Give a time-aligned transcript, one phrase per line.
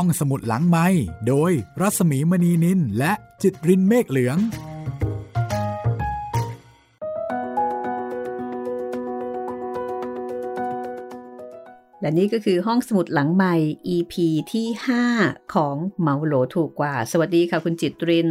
[0.00, 0.86] ห้องสมุดหลังไม้
[1.28, 4.38] โดยรัสมีมณีนินและจิตรินเมฆเหลือง
[12.00, 13.54] และนี่ก็คือห้องสมุดหลังใหม่
[13.94, 14.14] EP
[14.52, 14.66] ที่
[15.10, 18.28] 5 ของเหมาโหลถูกกว่า สวัสดีค่ะคุณจิตริน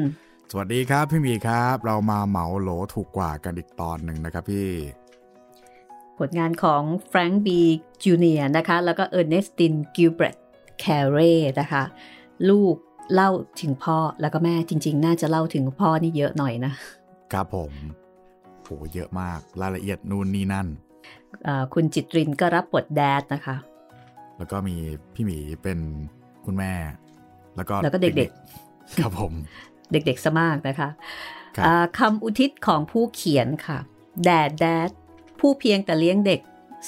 [0.52, 4.70] สวัสดีครับพี่หมีครับ เรามาเหมาโหลถูกกว่ากันอีกตอนหนึ่งนะครับพี่
[6.18, 7.59] ผลงานของแฟรงค์บี
[8.04, 10.38] จูเนียร์นะคะ แล้วก็เออร์เนสตินกิลเบรต
[10.79, 11.84] แคเร่นะคะ
[12.50, 12.75] ลูก
[13.14, 13.29] เล่า
[13.61, 16.74] ถึงพ่อแล้วก็แม่จริง ๆ น่าจะเล่าถึงพ่อนี่เยอะหน่อยนะ
[17.34, 17.71] ครับผม
[18.64, 20.68] โหเยอะมากรายละเอียดนู่นนี่นั่น
[21.48, 23.56] อ่าคุณจิตรินก็รับบท dad นะคะ
[24.38, 24.75] แล้วก็มี
[25.14, 25.79] พี่หมีเป็น
[26.46, 26.74] คุณแม่
[27.56, 29.34] แล้วก็แล้วก็เด็กๆ ครับผม
[29.92, 30.89] เด็กๆซะมากนะคะ
[31.57, 33.78] ครับอ่าคำอุทิศของผู้เขียนค่ะ
[34.23, 34.89] แดดแดด
[35.39, 36.39] ผู้เพียงแต่เลี้ยงเด็ก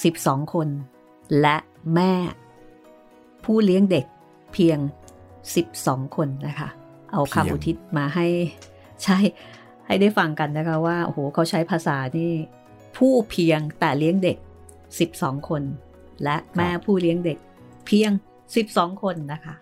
[0.02, 0.68] 12 คน
[1.40, 1.56] และ
[1.94, 2.12] แม่
[3.48, 4.06] ผู้เลี้ยงเด็ก
[4.52, 4.78] เพียง
[5.46, 6.68] 12 คนนะคะ
[7.12, 8.26] เอาคำอุทิศมาให้
[9.04, 9.18] ใช่
[9.86, 12.32] ให้ได้ฟังกันนะคะว่าโอ้โหเขาใช้ภาษานี่
[12.96, 14.36] ผู้เพียงแต่เลี้ยงเด็ก
[14.92, 15.62] 12 คน
[16.24, 17.38] และแม่ผู้เลี้ยงเด็ก
[17.86, 18.10] เพียง
[18.56, 19.54] 12 คนนะคะ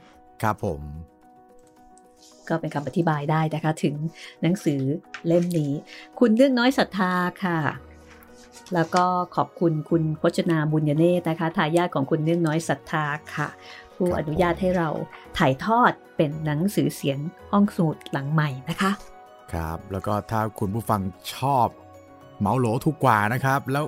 [0.43, 0.81] ครับผม
[2.49, 3.95] ก็เป็นคำอธิบายได้นะคะ ถึง
[4.43, 4.81] หนังสือ
[5.27, 5.73] เล่มนี้
[6.19, 7.13] คุณเรื่องน้อยศรัทธา
[7.45, 7.59] ค่ะ
[8.75, 9.05] แล้วก็
[9.37, 13.49] ขอบคุณคุณพจนาบุญยเนตรนะคะทายาทของคุณเรื่องน้อยศรัทธาค่ะ
[13.97, 14.89] ผู้อนุญาตให้เรา
[15.39, 17.19] ถ่ายทอดเป็นหนังสือเสียง
[17.53, 18.91] ห้องสมุดหลังใหม่นะคะ
[19.53, 21.01] ครับ แล้วก็ถ้าคุณผู้ฟัง
[21.35, 21.69] ชอบ
[22.39, 23.85] เหมาโหลถูกกว่านะครับ แล้ว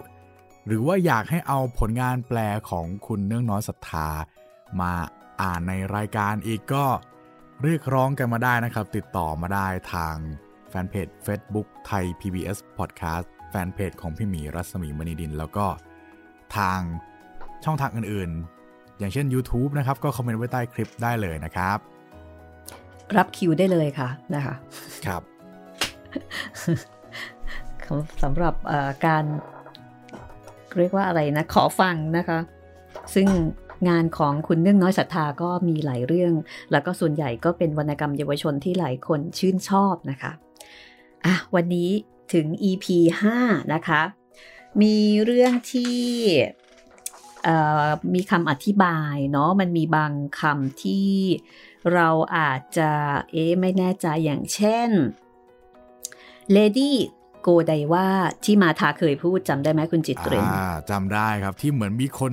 [0.67, 2.39] หรือว่าอยากให้เอาผลงานแปล
[2.71, 4.09] ของคุณเนื่องน้อยศรัทธา
[4.81, 4.93] มา
[5.43, 6.87] อ่านในรายการอีกก็
[7.63, 10.17] เรียกร้องกันมาได้นะครับ ติดต่อมาได้ทาง
[10.69, 15.67] แฟนเพจ Facebook ไทย PBS Podcast แฟนเพจของพี่หมีรัศมีมณีดิน แล้วก็
[16.57, 16.81] ทาง
[17.65, 18.31] ช่องทางอื่น
[18.99, 21.79] อย่างเช่น YouTube นะครับ ก็คอมเมนต์ไว้ใต้คลิปได้เลยนะครับ
[23.17, 24.55] รับคิวได้เลยค่ะนะคะ
[25.07, 25.23] ครับ
[28.23, 29.25] สำหรับเอ่อการ
[30.79, 32.39] เรียกว่าอะไรนะ ขอฟังนะคะ
[33.15, 33.29] ซึ่ง
[33.89, 36.33] งานของคุณเนื่องน้อยศรัทธาก็มีหลายเรื่อง
[36.73, 40.33] แล้วก็ส่วนใหญ่ก็เป็นวรรณกรรมเยาวชนที่หลายคนชื่นชอบนะคะ
[41.27, 41.91] อะวันนี้
[42.33, 42.87] ถึง EP
[43.35, 44.03] 5 นะคะ
[44.83, 45.97] มีเรื่องที่
[46.37, 46.68] เอ่อ
[48.15, 51.09] มีคำอธิบายเนาะมันมีบางคำที่
[51.95, 52.91] เราอาจจะ
[53.33, 54.91] เอ๊ะไม่แน่ใจอย่างเช่น
[56.57, 56.93] Lady
[57.43, 58.09] โกไดว่า
[58.45, 62.33] ที่มาทาเคยพูดจำได้ไหมคุณจิตรินเนอะอ่าจำได้ครับที่เหมือนมีคน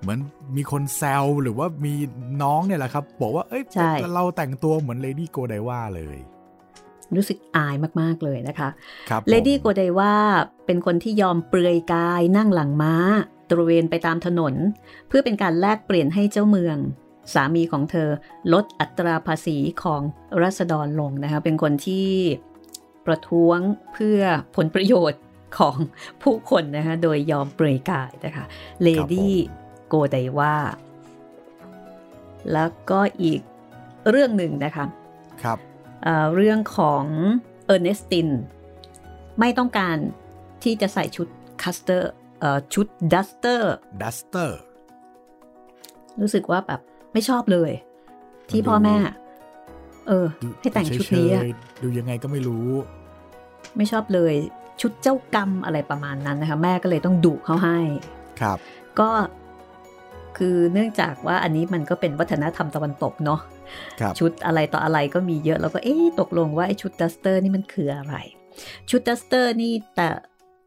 [0.00, 0.18] เหมือน
[0.56, 1.94] มีคนแซวหรือว่ามี
[2.42, 6.18] น้องเนี่ยแหละครับ บอกว่าเอ้ยใช่เราแต่งตัวเหมือนเลดี้โกไดว่าเลย
[7.16, 8.68] รู้สึกอายมาก ๆ เลยนะคะ
[9.10, 10.14] ครับผมเลดี้โกไดว่า
[10.66, 12.94] เป็นคนที่ยอมเปลือยกายนั่งหลังม้า
[13.50, 14.54] ตระเวนไปตามถนน
[15.08, 16.76] เพื่อเป็นการแลกเปลี่ยนให้เจ้าเมือง
[17.34, 18.08] สามีของเธอ
[18.52, 20.02] ลดอัตราภาษีของ
[20.42, 22.08] ราษฎรลงนะคะเป็นคนที่
[23.06, 23.58] ประท้วง
[23.92, 24.20] เพื่อ
[24.56, 25.22] ผลประโยชน์
[25.58, 25.76] ของ
[26.22, 28.44] ผู้คนนะคะโดยยอมเปลือยกายนะคะ
[28.82, 29.34] เลดี้
[29.88, 30.56] โกไดว่า
[32.52, 33.40] แล้วก็อีก
[34.10, 34.84] เรื่องหนึ่งนะคะ
[35.42, 35.58] ครับ
[36.02, 37.04] เอ่อเรื่องของ
[37.66, 38.28] เออร์เนสติน
[39.40, 39.96] ไม่ต้องการ
[40.62, 41.28] ที่จะใส่ชุด
[41.62, 42.19] duster เอ่อ
[42.74, 44.58] ชุด duster duster
[46.20, 46.80] รู้สึกว่าแบบ
[47.12, 47.70] ไม่ชอบเลย
[48.50, 48.96] ที่พ่อแม่
[50.08, 50.26] เออ
[50.60, 51.42] ให้แต่งชุดนี้อะ
[51.82, 52.68] ดูยังไงก็ไม่รู้
[53.76, 54.34] ไม่ชอบเลย
[54.80, 57.78] ชุดเจ้ากรรมอะไรประมาณนั้นนะคะ แม่ก็เลยต้องดุเขาให้
[58.40, 58.58] ครับ
[59.00, 59.10] ก็
[60.38, 63.40] คือเนื่องจากว่าอันนี้มันก็เป็นวัฒนธรรมตะวันตกเนาะ
[64.00, 68.14] ครับชุดอะไรต่ออะไรก็มีเยอะ แล้วก็เอ๊ะตกลงว่าไอ้ชุด duster นี่มันคืออะไร
[68.90, 70.08] ชุด duster นี่แต่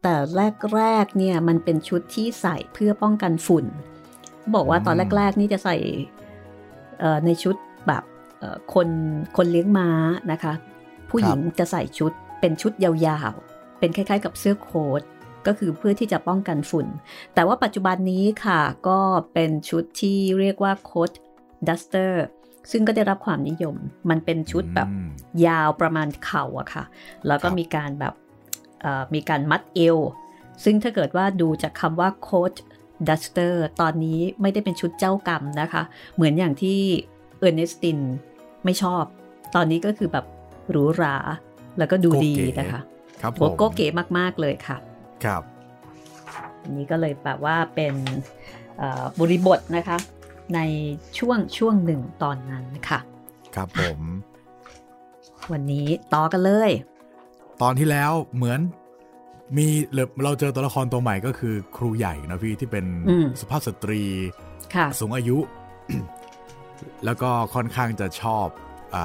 [0.04, 0.16] แต่
[0.76, 3.64] แรกๆเนี่ยมันเป็นชุดที่ใส่เพื่อป้องกันฝุ่น
[4.54, 5.76] บอกว่าตอนแรก ๆ นี่จะใส่
[7.00, 7.56] เอ่อในชุด
[7.86, 8.02] แบบ
[8.38, 8.88] เอ่อคน
[9.36, 9.88] คนเลี้ยงม้า
[10.32, 10.52] นะคะ
[11.10, 12.92] ผู้หญิงจะใส่ชุดเป็นชุดยา
[13.30, 15.02] วๆ เป็นคล้ายๆ กับเสื้อโค้ท
[15.46, 16.86] ก็คือเพื่อที่จะป้องกันฝุ่น
[17.34, 18.98] แต่ว่าปัจจุบันนี้ค่ะก็
[19.34, 21.10] เป็นชุดที่เรียกว่าโค้ท
[21.68, 22.24] ดัสเตอร์
[22.70, 23.76] ซึ่งก็ได้รับความนิยม
[24.10, 25.08] มันเป็นชุดแบบอืม
[25.46, 26.84] ยาวประมาณเข่าอะค่ะ
[27.26, 28.23] แล้วก็ครับมีการแบบเอ่อ
[29.14, 29.96] มีการมัดเอว
[30.64, 32.52] ซึ่งถ้าเกิดว่าดูจากคำว่า coat
[33.08, 35.82] duster ตอนนี้ไม่ได้เป็นชุดเจ้ากรรมนะคะ
[36.14, 36.78] เหมือนอย่างที่
[37.38, 37.98] เออร์เนสติน
[38.64, 39.04] ไม่ชอบ
[39.54, 40.24] ตอนนี้ก็คือแบบ
[40.70, 41.16] หรูหรา
[41.78, 42.80] แล้วก็ดูดีโกเก๋นะคะ
[43.22, 43.86] ครับผมโก้เก๋
[44.18, 44.76] มาก ๆ เลยค่ะ
[45.24, 45.42] ครับ
[46.62, 47.94] อันนี้ก็เลยแบบว่าเป็น
[48.78, 49.96] เอ่อบริบทนะคะ
[50.54, 50.60] ใน
[51.18, 53.00] ช่วงช่วงหนึ่งตอนนั้นค่ะ
[53.54, 54.00] ครับผม
[55.52, 56.70] วันนี้ต่อกันเลย
[57.62, 58.60] ตอนที่แล้วเหมือน
[59.56, 59.66] มี
[60.24, 64.02] เราเจอตัวละครตัวใหม่ก็คือครูใหญ่นะพี่ที่เป็นอืมสุภาพสตรี
[64.74, 65.38] ค่ะสูงอายุ
[67.04, 68.46] แล้วก็ค่อนข้างจะชอบ
[68.94, 68.96] อ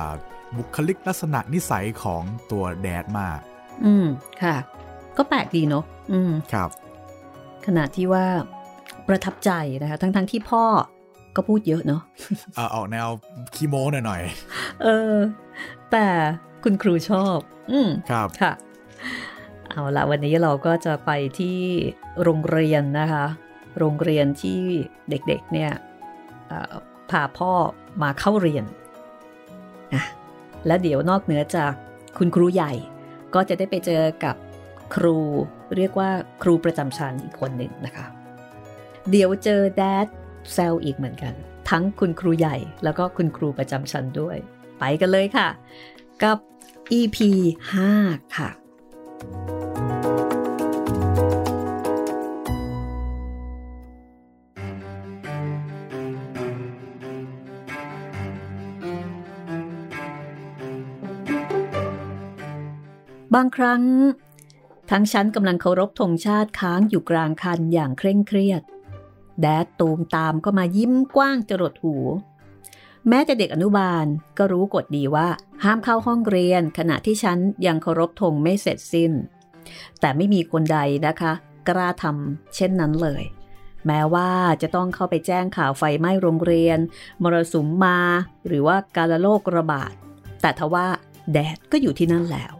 [0.58, 3.40] บุคลิกลักษณะนิสัยของตัวแดดมาก
[3.86, 4.06] อืม
[4.44, 4.56] ค่ะ
[5.18, 6.70] ก็แปลกดีเนาะอืมครับ
[7.66, 8.26] ขณะที่ว่า
[9.08, 10.64] ประทับใจนะคะ ทั้งๆทที่พ่อ
[11.36, 12.02] ก็พูดเยอะเนาะ
[12.58, 13.08] อออกแนว
[13.56, 14.22] คีโมหน่อย
[14.84, 15.14] เออ
[15.92, 16.06] แต่
[16.64, 17.38] คุณครูชอบ
[17.72, 18.54] อืมครับค่ะ
[19.70, 21.60] เอาละวันนี้เราก็จะไปที่
[22.24, 23.26] โรงเรียนนะคะ
[23.80, 24.62] โรงเรียนที่
[25.10, 25.72] เด็กๆเนี่ย
[27.10, 27.52] พาพ่อ
[28.04, 28.66] มาเข้าเรียน
[29.96, 30.04] นะ
[30.68, 31.74] และเดี๋ยวนอกเหนือจาก
[32.18, 32.74] คุณครูใหญ่
[33.34, 34.36] ก็จะได้ไปเจอกับ
[34.96, 35.18] ครู
[35.76, 36.10] เรียกว่า
[36.44, 38.06] ครูประจำชั้นอีกคนหนึ่งนะคะ
[39.12, 40.08] เดี๋ยวเจอแดด
[40.54, 41.34] แซลอีกเหมือนกัน
[41.70, 44.38] ทั้งคุณครูใหญ่แล้วก็คุณครูประจำชั้นด้วย
[44.80, 45.48] ไปกันเลยค่ะ
[46.24, 46.38] กับ
[47.00, 47.18] EP
[47.82, 48.50] 5 ค่ะ
[63.36, 63.82] บางครั้ง
[64.90, 68.62] ทั้งชั้นกำลังเคารพธงชาติค้างอยู่กลางคันอย่างเคร่งเครียด
[69.42, 71.96] แดดตูมตามก็มายิ้มกว้างจรดหู
[73.08, 74.06] แม้แต่เด็กอนุบาล
[74.38, 75.28] ก็รู้กฎดีว่า
[75.64, 79.12] ห้ามเข้าห้องเรียน ขณะที่ฉันยังเคารพธงไม่เสร็จสิ้น
[80.00, 81.34] แต่ไม่มีคนใดนะคะ
[81.68, 83.24] กล้าทำเช่นนั้นเลย
[83.88, 84.30] แม้ว่า
[84.62, 86.80] จะต้องเข้าไปแจ้งข่าวไฟไหม้โรงเรียน
[87.24, 88.00] มรสุมมา
[88.48, 89.94] หรือว่าการโรคระบาด
[90.42, 90.88] แต่ทว่า
[91.32, 92.54] แด๊ดก็อยู่ที่นั่นแล้ว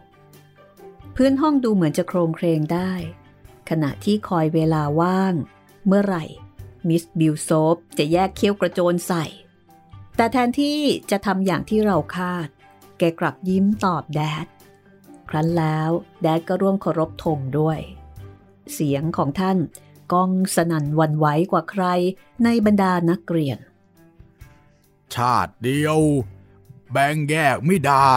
[1.16, 2.92] พื้นห้องดูเหมือนจะโคลงเคลงได้
[3.70, 5.34] ขณะที่คอยเวลาว่า
[5.86, 6.24] เมื่อไหร่
[6.88, 9.24] มิสบิลโซฟจะแยกเขี้ยวกระโจนใส่
[10.20, 10.80] แต่แทนที่
[11.10, 12.48] จะทำอย่างที่เราคาด
[12.98, 14.46] แกกลับยิ้มตอบแดด
[15.28, 15.90] ครั้นแล้ว
[16.22, 17.78] แด๊ดก็ร่วมเคารพธงด้วย
[18.72, 19.58] เสียงของท่าน
[20.12, 21.84] ก้องสนั่นหวั่นไหวกว่าใคร
[22.44, 23.58] ในบรรดานักเรียน
[25.14, 26.00] ชาติเดียว
[26.92, 28.16] แบ่งแยกไม่ได้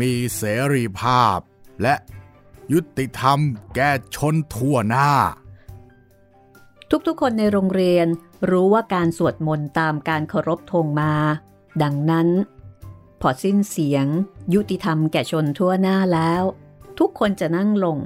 [0.00, 0.42] มีเส
[0.72, 1.38] รีภาพ
[1.82, 1.94] และ
[2.72, 3.38] ยุติธรรม
[3.74, 5.10] แก่ชนทั่วหน้า
[7.06, 8.06] ทุกๆคนในโรงเรียน
[8.50, 11.12] รู้ว่าการสวดมนต์ตามการเคารพธงมา
[11.82, 12.28] ดังนั้น
[13.20, 14.06] พอสิ้นเสียง
[14.54, 16.42] ยุติธรรมแก่ชนทั่วหน้าแล้ว
[16.98, 17.98] ทุกคนจะนั่งลง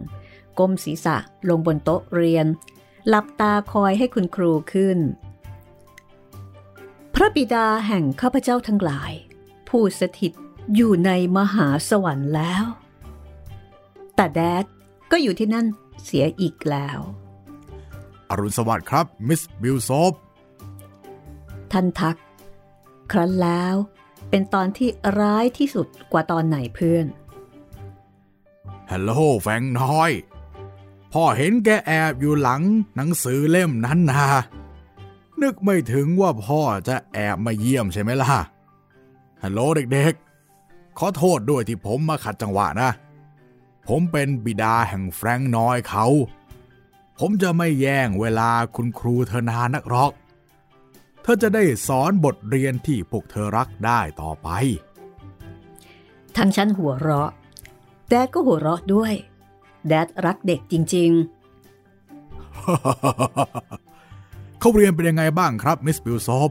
[0.59, 1.17] ก้มศีรษะ
[1.49, 2.47] ลงบนโต๊ะเรียน
[3.09, 4.99] หลับตาคอยให้คุณครูขึ้น
[7.15, 9.13] พระบิดาแห่งข้าพเจ้าทั้งหลาย
[9.69, 10.33] ผู้สถิต
[10.75, 12.65] อยู่ในมหาสวรรค์แล้ว
[14.15, 14.65] แต่แดด
[15.11, 15.67] ก็อยู่ที่นั่น
[16.05, 16.99] เสียอีกแล้ว
[18.31, 20.13] อรุณสวัสดิ์ครับ มิสบิลโซฟ
[21.73, 22.17] ท่านทัก
[23.13, 23.75] ครั้นแล้ว
[24.31, 24.89] เป็นตอนที่
[25.21, 27.07] ร้ายที่สุดกว่าตอนไหนเพื่อน
[28.91, 29.11] ฮัลโหล
[29.43, 30.11] แฟงน้อย
[31.13, 32.63] พ่อเห็นแกแอบอยู่หลัง
[32.97, 34.25] หนังสือเล่มนั้นนะ
[35.43, 38.41] นึกไม่ถึงว่าพ่อจะแอบมาเยี่ยมใช่ไหมล่ะ
[39.43, 39.61] ฮัลโหล
[39.93, 42.91] เด็กๆ ขอโทษด้วยที่ผมมาขัดจังหวะนะ
[43.89, 46.07] ผมเป็นบิดาแห่งแฟรงน้อยเขา
[47.23, 50.13] ผมจะไม่แย่งเวลาคุณครูเธอนานักหรอก
[51.23, 54.49] เธอจะได้สอนบทเรียนที่พวกเธอรักได้ต่อไป
[56.37, 57.31] ทั้งฉันหัวเราะ
[58.09, 59.13] แดดก็หัวเราะด้วย
[59.89, 61.11] แดดรักเด็กจริง
[62.11, 66.51] ๆ เขาเรียนเป็นยังไงบ้างครับมิสบิลซอฟ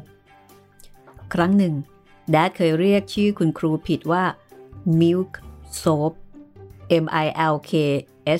[1.34, 1.74] ครั้งหนึ่ง
[2.32, 4.24] แดดเคยเรียกชื่อคุณครูผิดว่า
[5.00, 5.32] Milk
[5.82, 6.14] Soap
[7.04, 7.72] M I L K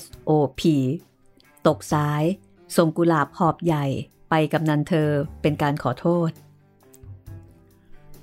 [0.02, 0.62] S O P
[1.68, 2.24] ตกสาย
[2.76, 3.86] ส่งกุหลาบหอบใหญ่
[4.30, 5.10] ไปกับนันเธอ
[5.42, 6.30] เป็นการขอโทษ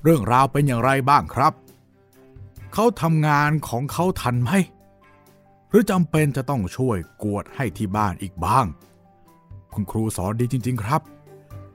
[0.03, 1.53] เรื่องราวเป็นอย่างไรบ้างครับ
[2.73, 4.51] เขาทำงานของเขาทันไหม
[5.69, 8.67] หรือจำเป็นจะต้องช่วยกวดให้ที่บ้านอีกบ้าง
[9.75, 11.03] คุณครูสอนดีจริง ๆ ครับ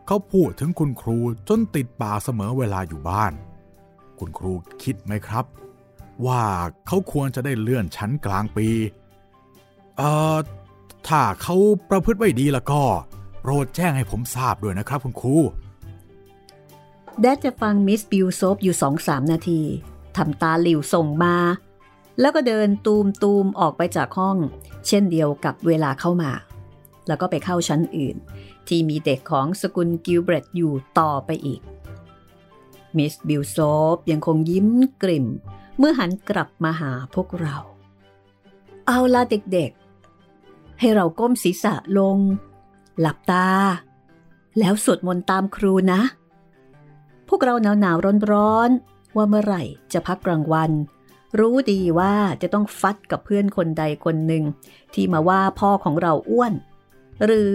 [0.07, 3.33] เขาพูดถึงคุณครูจนติดปากเสมอเวลาอยู่บ้าน
[4.19, 4.53] คุณครู
[4.83, 5.45] คิดไหมครับ
[6.25, 6.43] ว่า
[6.87, 8.67] เขาควรจะได้เลื่อนชั้นกลางปี
[9.97, 10.35] เอ่อ
[11.07, 11.55] ถ้าเขา
[11.89, 12.81] ประพฤติไม่ดีแล้วก็
[13.41, 15.35] โปรดแจ้งให้ผมทราบด้วยนะครับคุณครู
[17.21, 19.61] แด๊ดจะฟังมิสบิลโซฟอยู่สองสามนาที
[20.17, 21.35] ทำตาหลิ่วส่งมา
[22.19, 24.37] แล้วก็เดินตูมตูมออกไปจากห้อง
[24.87, 26.31] เช่นเดียวกับเวลาเข้ามา
[27.07, 28.15] แล้วก็ไปเข้าชั้นอื่น
[28.67, 31.61] ที่มีเด็กของสกุลกิลเบรตอยู่ต่อไปอีก
[32.97, 33.57] มิสบิลโซ
[33.93, 34.67] ฟยังคงยิ้ม
[35.03, 35.27] กริ่ม
[35.77, 37.55] เมื่อหันกลับมาหาพวกเรา
[38.87, 39.80] เอาละเด็กๆ
[40.81, 42.17] ให้เราก้มศีรษะลง
[42.99, 43.49] หลับตา
[44.59, 46.01] แล้วสวดมนต์ตามครูนะ
[47.27, 48.69] พวกเราหนาวหนาวร้อนร้อน
[49.15, 50.71] ว่าเมื่อไหร่จะพักกลางวัน
[51.39, 54.43] รู้ดีว่าจะต้องฟัดกับเพื่อนคนใดคนหนึ่ง
[54.93, 56.53] ที่มาว่าพ่อของเราอ้วน
[57.25, 57.53] หรือ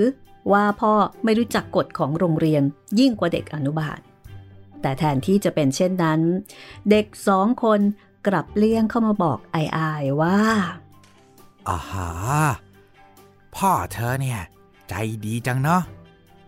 [0.53, 0.93] ว่าพ่อ
[1.25, 2.63] ไม่รู้จักกฎของโรงเรียน
[2.99, 3.99] ยิ่งกว่าเด็กอนุบาล
[4.81, 6.21] แต่แทนที่จะเป็นเช่นนั้น
[6.91, 7.81] เด็กสองคน
[8.27, 10.39] กลับเลี่ยงเข้ามาบอกไออายว่า
[11.69, 12.09] อาฮา
[13.57, 14.41] พ่อเธอเนี่ย
[14.89, 14.95] ใจ
[15.25, 15.83] ดีจังเนาะ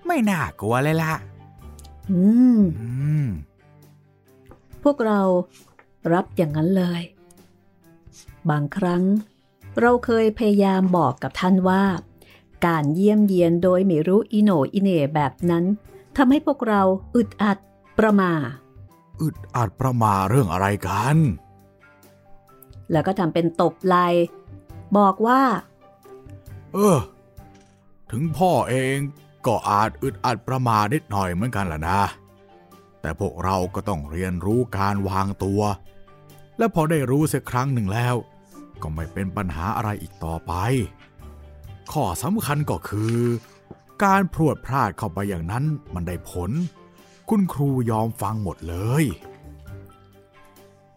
[0.06, 1.14] ไม่น่ากลัวเลยล่ะ
[2.10, 2.20] อื
[2.58, 2.60] ม
[4.82, 5.20] พวกเรา
[6.12, 7.02] รับอย่างนั้นเลย
[8.50, 9.02] บางครั้ง
[9.80, 11.84] เราเคยพยายามบอกกับท่านว่า
[12.66, 15.64] การเยี่ยมเยียนโดยไม่รู้อิโนอิเน่แบบนั้น
[16.16, 16.82] ทำให้พวกเรา
[17.16, 17.58] อึดอัด
[17.98, 18.32] ประมา
[19.22, 21.16] อึดอัดประมาเรื่องอะไรกัน
[22.92, 23.96] แล้วก็ทำเป็นตบไหล
[24.98, 25.40] บอกว่า
[26.75, 26.98] เออ
[28.10, 28.96] ถึงพ่อเอง
[29.46, 32.00] ก็อาจอึดอัดประมานิดหน่อยเหมือนกันล่ะนะ
[33.00, 35.60] แต่พวกเราก็ต้องเรียนรู้การวางตัว
[36.58, 38.14] และพอได้รู้สักครั้งหนึ่งแล้ว
[38.82, 40.52] ก็ไม่เป็นปัญหาอะไรอีกต่อไป
[41.92, 43.18] ข้อสำคัญก็คือ
[44.04, 46.50] การพรวดพลาดเข้าไปอย่างนั้นมันได้ผล
[47.28, 49.04] คุณครูยอมฟังหมดเลย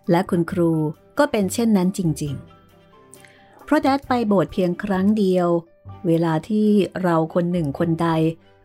[0.10, 0.72] และคุณครู
[1.20, 2.51] ก็เป็นเช่นนั้นจริง ๆ
[3.72, 5.48] ราะแดดไปโบสถ์เพียงครั้งเดียว
[6.08, 6.68] เวลาที่
[7.02, 8.10] เราคนหนึ่งคนใด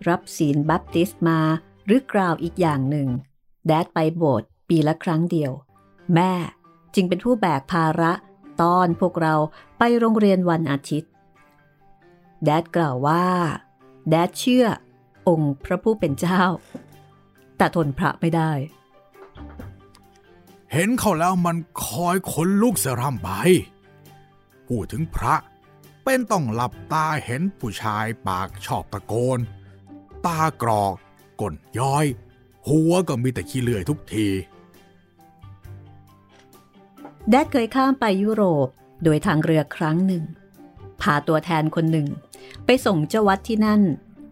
[0.08, 1.38] รับศีลบัพติสมา
[1.86, 3.08] หรือกล่าวอีกอย่างหนึ่ง
[3.66, 5.52] แดดไปโบสถ์ปีละครั้งเดียว
[6.14, 6.32] แม่
[6.94, 8.12] จึงเป็นผู้แบกภาระ
[8.60, 9.34] ตอนพวกเรา
[9.78, 11.10] ไปโรงเรียนวันอาทิตย์
[12.44, 13.26] แดดกล่าวว่า
[14.10, 14.66] แดดเชื่อ
[15.28, 16.42] องค์พระผู้เป็นเจ้า
[17.56, 18.52] แต่ทนพระไม่ได้
[20.72, 23.30] เห็นเขาแล้วมันคอยขนลุกเสร่ำไป
[24.68, 25.34] พูดถึงพระ
[26.04, 29.38] เป็นต้องหลับตาเห็นผู้ชายปากชอบตะโกน
[30.26, 30.94] ตากรอก
[31.40, 32.06] ก้นย้อย
[32.68, 34.28] หัวก็มีแต่ขี้เลื่อยทุกที
[37.30, 38.68] แดดเคยข้ามไปยุโรป
[39.04, 40.22] โดยทางเรือครั้งหนึ่ง
[41.00, 42.08] พาตัวแทนคนหนึ่ง
[42.64, 43.82] ไปส่งเจ้าวัดที่นั่น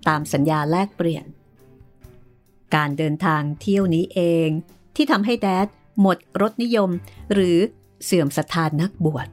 [0.09, 1.25] ตามสัญญาแลกเปลี่ยน
[2.75, 4.49] การเดินทางเที่ยวนี้เอง
[4.97, 5.67] ที่ทำให้แดด
[6.01, 6.91] หมดรสนิยม
[7.33, 7.59] หรือ
[8.05, 9.29] เสื่อมศรัทธานักบวช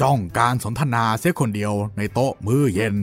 [0.00, 2.94] จับจ้องการสนทนาเสียคนเดียวในโต๊ะมื้อเย็น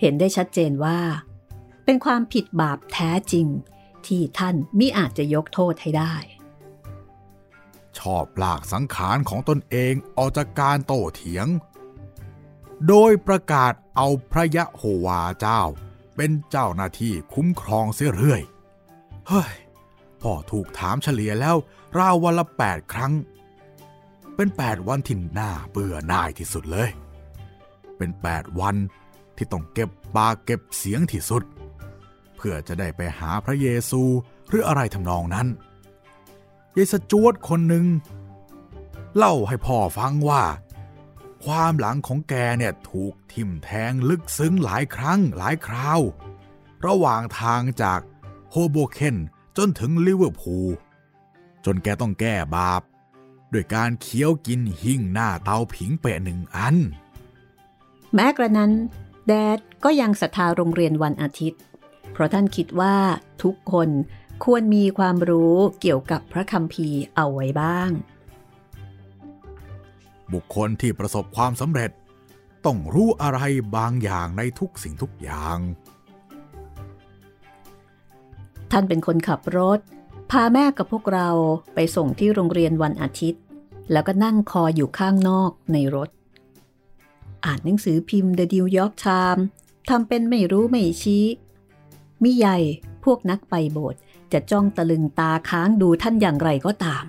[0.00, 0.98] เห็นได้ชัดเจนว่า
[1.84, 3.46] เป็นความผิดบาปแท้จริง
[4.06, 6.14] ที่ท่านมิอาจจะยกโทษให้ได้
[7.98, 11.46] ชอบลากสังขารของตนเองออกจากการโต้เถียง
[12.88, 15.62] โดยประกาศเอาพระยะโฮวาเจ้า
[16.16, 18.42] เป็นเจ้าหน้าที่คุ้มครองเสียเรื่อย
[19.28, 19.54] เฮ้ย
[20.20, 21.56] พ่อถูกถามเฉลี่ยแล้ว
[21.98, 23.12] ราววันละแปดครั้ง
[24.36, 26.90] เป็นแปดวันที่น่าเบื่อหน่ายที่สุดเลย
[27.96, 28.76] เป็นแปดวัน
[29.36, 31.42] ที่ต้องเก็บปากเก็บเสียงที่สุด
[32.36, 34.02] เพื่อจะได้ไปหาพระเยซู
[34.48, 35.46] หรืออะไรทำนองนั้น
[36.76, 37.86] ยายสจวดคนหนึ่ง
[39.16, 40.44] เล่าให้พ่อฟังว่า
[41.44, 46.00] ความหลังของแกเนี่ยถูกทิ่มแทงลึกซึ้งหลายครั้งหลายคราว
[46.86, 48.00] ระหว่างทางจาก
[48.50, 49.16] โฮโบเคน
[49.56, 50.68] จนถึงลิเวอร์พูล
[51.64, 52.82] จนแกต้องแก้บาป
[53.54, 56.76] ด้วยการเคี้ยวกินหิ่งหน้าเตาผิงเปะหนึ่งอัน
[58.14, 58.72] แม้กระนั้น
[59.26, 61.60] แดดก็ยังศรัทธาโรงเรียนวันอาทิตย์
[62.12, 62.96] เพราะท่านคิดว่า
[63.42, 63.88] ทุกคน
[64.44, 67.90] ควรมีความรู้เกี่ยวกับพระคัมภีร์เอาไว้บ้าง
[70.32, 71.90] บุคคลที่ประสบความสำเร็จ
[72.66, 73.40] ต้องรู้อะไร
[73.76, 75.58] บางอย่างในทุกสิ่งทุกอย่าง
[78.70, 79.80] ท่านเป็นคนขับรถ
[80.30, 81.28] พาแม่กับพวกเรา
[81.74, 83.42] ไปส่งที่โรงเรียนวันอาทิตย์
[83.92, 86.08] แล้วก็นั่งคออยู่ข้างนอกในรถ
[87.44, 89.44] อ่านหนังสือพิมพ์ The New York Times
[89.88, 91.24] ทำเป็นไม่รู้ไม่ชี้
[92.22, 92.58] มิใหญ่
[93.04, 94.00] พวกนักไปโบสถ์
[94.32, 97.04] จะจ้องตะลึงตาค้างดูท่านอย่างไรก็ตาม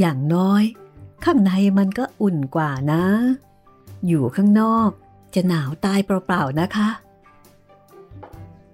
[0.00, 0.62] อย่างน้อย
[1.24, 3.04] ข้างในมันก็อุ่นกว่านะ
[4.06, 4.90] อยู่ข้างนอก
[5.34, 6.88] จะหนาวตายเปล่าๆนะคะ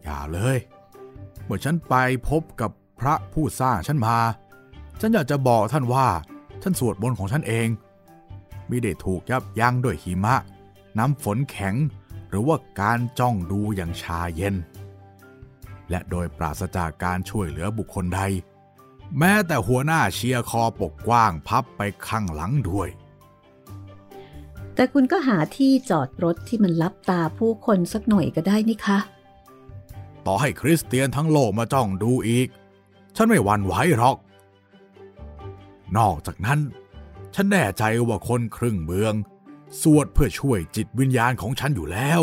[0.03, 0.57] อย่าเลย
[1.45, 1.95] เมื่อฉันไป
[2.29, 4.19] พบกับพระผู้สร้างฉันมา
[5.01, 6.09] ฉันอยากจะบอกท่านว่า
[6.63, 7.69] ฉันสวดบนของฉันเอง
[8.71, 10.37] มิได้ถูกยับยั้งด้วยหิมะ
[10.99, 11.75] น้ำฝนแข็ง
[12.29, 14.55] หรือว่าการจ้องดูอย่างชาเย็น
[15.91, 18.21] และโดยปราศจากการช่วยเหลือบุคคลใด
[19.19, 22.89] แม้แต่หัวหน้าเชียร์คอปกกว้างพับไปข้างหลังด้วย
[24.75, 28.99] แต่คุณก็หาที่จอดรถที่มันลับตาผู้คนสักหน่อยก็ได้นี่คะ
[30.27, 32.49] ต่อให้คริสเตียนทั้งโลกมาจ้องดูอีก
[33.17, 34.17] ฉันไม่หวั่นไหวหรอก
[35.97, 36.61] นอกจากนั้น
[37.35, 39.15] ฉันแน่ใจว่าคนครึ่งเมือง
[39.81, 42.23] สวดเพื่อช่วยจิตวิญญาณของฉันอยู่แล้ว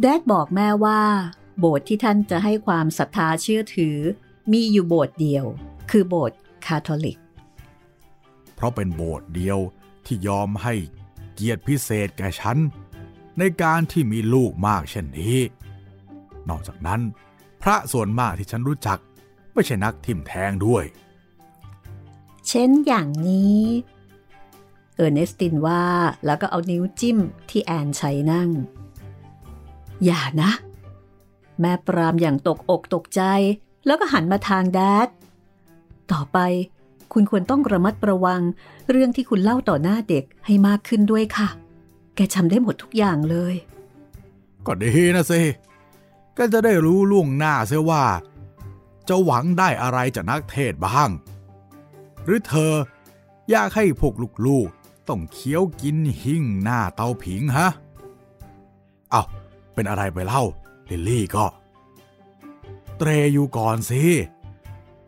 [0.00, 1.00] แดดบอกแม่ว่า
[1.58, 3.96] โบสถ์ที่ท่านจะให้ความศรัทธาเชื่อถือ
[4.52, 5.44] มีอยู่โบสถ์เดียว
[5.90, 7.18] คือโบสถ์คาทอลิก
[8.54, 9.58] เพราะเป็นโบสถ์เดียว
[10.06, 10.74] ที่ยอมให้
[11.34, 12.56] เกียรติพิเศษแก่ฉัน
[13.38, 15.38] ในการที่มีลูกมากเช่นนี้
[16.48, 17.00] นอกจากนั้น
[17.62, 18.98] พระส่วนมากที่ฉันรู้จัก
[19.56, 20.84] ไม่ใช่นักทิมแทงด้วย
[22.48, 23.62] เช่นอย่างนี้
[24.94, 25.84] เออร์เนสตินว่า
[26.26, 27.18] แล้วก็เอานิ้วจิ้ม
[27.50, 28.50] ที่แอนใช้นั่ง
[30.04, 30.50] อย่านะ
[31.60, 33.22] แม่ปรามอย่างตกอกตกใจ
[33.86, 35.08] แล้วก็หันมาทางแดด
[36.12, 36.38] ต่อไป
[37.12, 38.42] คุณควรต้องระมัดระวัง
[38.90, 41.48] เรื่องที่คุณเล่าต่อหน้าเด็กให้มากขึ้นด้วยค่ะ
[42.14, 43.54] แกจำได้หมดทุกอย่างเลย
[44.66, 45.42] ก็ดีนะสิ
[46.38, 48.04] ก็จะได้รู้ล่วงหน้าเสียว่า
[49.08, 51.10] จะหวังได้อะไรจากนักเทศบ้าง
[52.24, 52.72] หรือเธอ
[53.50, 54.14] อยากให้พวก
[54.46, 57.68] ลูกๆต้องเคี้ยวกินหิ่งหน้าเตาผิงฮะ
[59.10, 59.22] เอา
[59.74, 60.42] เป็นอะไรไปเล่า
[60.90, 61.46] ลิลลี่ก็
[62.98, 64.02] เตรอยู่ก่อนสิ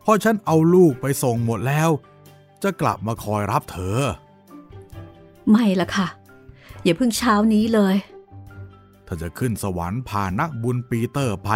[0.03, 1.89] พอฉันเอาลูกไปส่งหมดแล้ว
[2.63, 3.99] จะกลับมาคอยรับเธอ
[5.49, 6.07] ไม่ละค่ะ
[6.83, 7.95] อย่าเพิ่งเช้านี้เลย
[9.03, 11.49] เธอจะขึ้นสวรรค์ผ่านนักบุญปีเตอร์ไป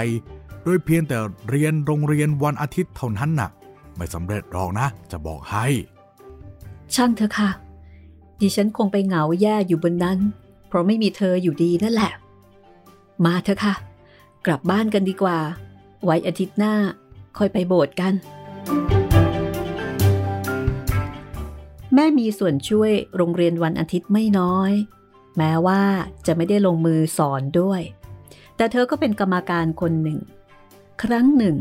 [0.63, 1.17] โดยเพียงแต่
[1.49, 3.49] เรียนโรงเรียนวันอาทิตย์เท่านั้นน่ะ
[3.95, 5.65] ไม่สำเร็จหรอกนะ จะบอกให้
[6.95, 7.49] ช่างเถอะค่ะ
[8.39, 10.19] ดิฉันคงไปเหงาแย่อยู่บนนั้น
[10.67, 12.11] เพราะไม่มีเธออยู่ดีนั่นแหละ
[13.25, 13.75] มาเถอะค่ะ
[14.45, 15.37] กลับบ้านกันดีกว่า
[16.03, 16.73] ไว้อาทิตย์หน้า
[17.37, 18.13] ค่อยไปโบสถ์กัน
[21.93, 24.71] แม่มีส่วนช่วยโรงเรียนวันอาทิตย์ไม่น้อย
[25.37, 25.81] แม้ว่า
[26.27, 27.81] จะไม่ได้ลงมือสอนด้วย
[28.55, 30.19] แต่เธอก็เป็นกรรมการคนหนึ่ง
[31.01, 31.55] ครั้งหนึ่ง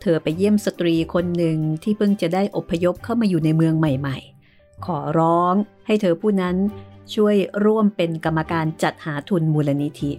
[0.00, 4.18] เธอไปเยี่ยมสตรีคนหนึ่งที่เพิ่งจะได้อพยพเข้ามาอยู่ในเมืองใหม่
[4.50, 5.54] ๆ ขอร้อง
[5.86, 6.56] ให้เธอผู้นั้น
[7.14, 10.12] ช่วยร่วมเป็นกรรมการจัดหาทุนมูลนิธิ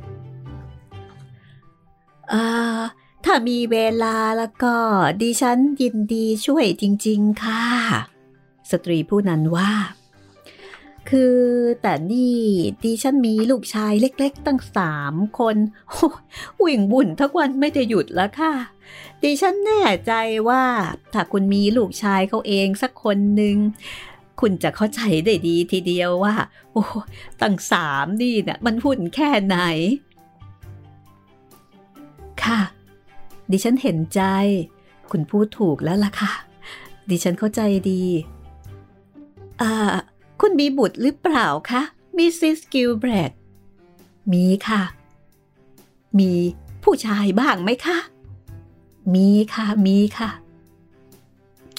[2.34, 2.46] อ่า
[3.26, 4.76] ถ้ามีเวลาแล้วก็
[5.22, 7.64] ดิฉันยินดีช่วยจริง ๆ ค่ะ
[8.72, 9.72] สตรีผู้นั้นว่า
[11.10, 11.36] คือ
[11.82, 12.40] แต่นี่
[12.84, 15.58] ดิฉันมีลูกชายเล็กๆ ตั้งสามคน
[16.64, 18.54] วิ่งบุ่นทุกวันไม่ได้หยุดแล้วค่ะ
[19.24, 20.14] ดิฉันแน่ใจ
[20.50, 20.64] ว่า
[21.14, 23.58] ถ้าคุณมีลูกชายเขาเองสักคนหนึ่ง
[24.42, 26.36] คุณจะเข้าใจได้ดีทีเดียวว่า
[26.72, 26.84] ลูก
[27.42, 29.58] ตั้งสามนี่เนี่ยมันวุ่นแค่ไหน
[32.44, 32.60] ค่ะ
[33.52, 34.22] ดิฉันเห็นใจ
[35.12, 36.32] คุณพูดถูกแล้วล่ะค่ะ
[37.10, 38.04] ดิฉันเข้าใจดี
[39.62, 39.72] อ่า
[40.40, 41.82] คุณมีบุตรหรือเปล่าคะ
[42.18, 43.32] มิสซิสกิลเบรด
[44.32, 44.82] มีค่ะ
[46.20, 46.32] มี
[46.84, 47.98] ผู้ชายบ้างไหมคะ
[49.14, 50.30] มีค่ะ มีค่ะ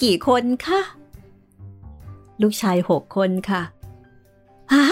[0.01, 0.79] กี่คนคะ
[2.41, 3.61] ลูกชายหกคนค่ะ
[4.73, 4.85] ฮะ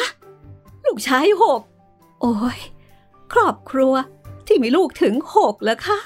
[0.86, 1.62] ลูกชายหก
[2.22, 2.60] โอ้ย
[3.34, 3.94] ครอบครัว
[4.48, 5.98] ที่มีลูกถึงหกแล้วคะ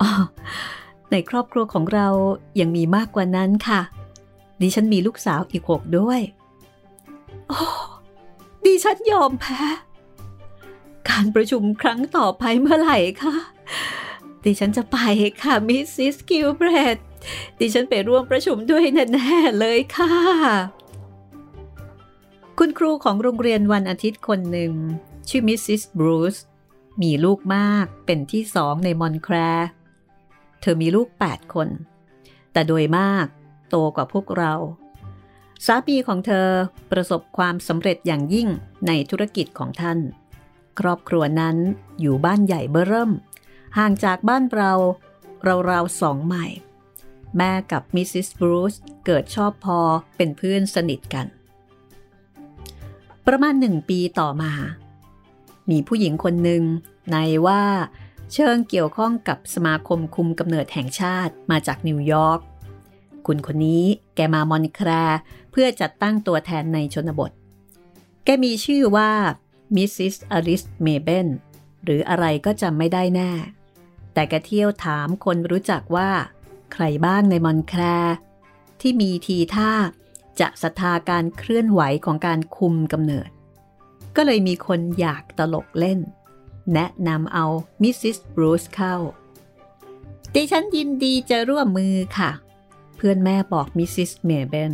[0.00, 0.10] อ๋อ
[1.10, 2.08] ในครอบครัวของเรา
[2.60, 3.80] ยังมีมากกว่านั้นค่ะ
[4.62, 6.20] ดิฉันมีลูกสาวอีกหกด้วย
[7.48, 7.60] โอ้
[8.66, 9.62] ดิฉันยอมแพ้
[11.08, 13.34] การประชุมครั้งต่อไปเมื่อไหร่คะ
[14.44, 14.98] ดิฉันจะไป
[15.42, 16.96] ค่ะมิสซิสกิลเบรด
[17.60, 20.12] ดิฉันไปร่วมประชุมด้วยแน่ๆเลยค่ะ
[22.58, 24.72] คุณครูของโรงเรียนวันอาทิตย์คนหนึ่ง
[25.28, 26.36] ชื่อมิสซิสบรูซ
[27.02, 29.36] มีลูกมากเป็นที่สองในมอนแคลร์
[30.60, 31.68] เธอมีลูก 8 คน
[32.52, 33.26] แต่โดยมาก
[33.72, 34.54] โตกว่าพวกเรา
[35.66, 36.48] สามีของเธอ
[36.90, 38.48] ประสบความสำเร็จอย่างยิ่ง
[38.86, 39.98] ในธุรกิจของท่าน
[40.80, 41.56] ครอบครัวนั้น
[42.00, 43.12] อยู่บ้านใหญ่เบ้อเริ่ม
[43.78, 44.72] ห่างจากบ้านเรา
[45.70, 46.58] ราวๆสองไมล์
[47.36, 48.74] แม่กับมิสซิสบรูซ
[49.06, 49.78] เกิดชอบพอ
[50.16, 51.26] เป็นเพื่อนสนิทกัน
[53.26, 54.52] ประมาณหนึ่งปีต่อมา
[55.70, 56.62] มีผู้หญิงคนหนึ่ง
[57.12, 57.62] ในว่า
[58.32, 62.40] เชิงเกี่ยวข้องกับสมาคมคุมกำเนิดแห่งชาติมาจากนิวยอร์ก
[63.26, 65.04] คุณคนนี้แกมามอนแครา
[65.52, 67.30] เพื่อจัดตั้งตัวแทนในชนบท
[68.24, 69.10] แกมีชื่อว่า
[69.76, 71.28] มิสซิสอลิสเมเบน
[71.84, 73.30] หรืออะไรก็จำไม่ได้แน่
[74.12, 76.10] แต่แกเที่ยวถามคนรู้จักว่า
[76.72, 77.98] ใครบ้างในมอนแคลร์
[78.80, 79.72] ที่มีทีท่า
[80.40, 83.28] จะศรัทธาการเคลื่อนไหวของการคุมกำเนิด
[84.16, 85.98] ก็เลยมีคนอยากตลกเล่น
[86.74, 87.46] แนะนำเอา
[87.82, 88.94] มิสซิสบรูซเข้า
[90.34, 92.30] ดิฉันยินดีจะร่วมมือค่ะ
[93.04, 94.72] เพื่อนแม่บอกมิสซิสเมเบน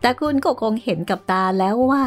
[0.00, 2.04] แต่คุณก็คงเห็นกับตาแล้วว่า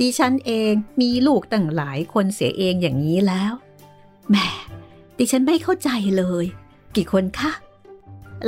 [0.00, 3.52] ดิฉันเองมีลูกตั้งหลายคนเสียเองอย่างนี้แล้ว
[4.30, 4.46] แม่
[5.18, 6.44] ดิฉันไม่เข้าใจเลย
[6.96, 7.52] กี่คนคะ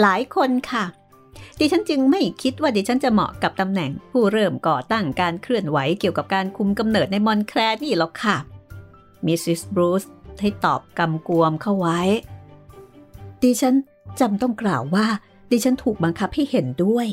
[0.01, 0.85] หลายคนค่ะ
[1.59, 8.37] ดิฉันจึงไม่คิดว่าดิฉันจะเหมาะกับตำแหน่งผู้เริ่มก่อตั้งการเคลื่อนไหวเกี่ยวกับการคุมกำเนิดในมอนแครนี่หรอกค่ะ
[9.27, 10.05] มิสซิสบรูซ
[10.41, 12.01] ให้ตอบกำกวมเข้าไว้
[13.43, 13.75] ดิฉัน
[14.21, 15.07] จำต้องกล่าวว่า
[15.51, 17.07] ดิฉันถูกบังคับให้เห็นด้วย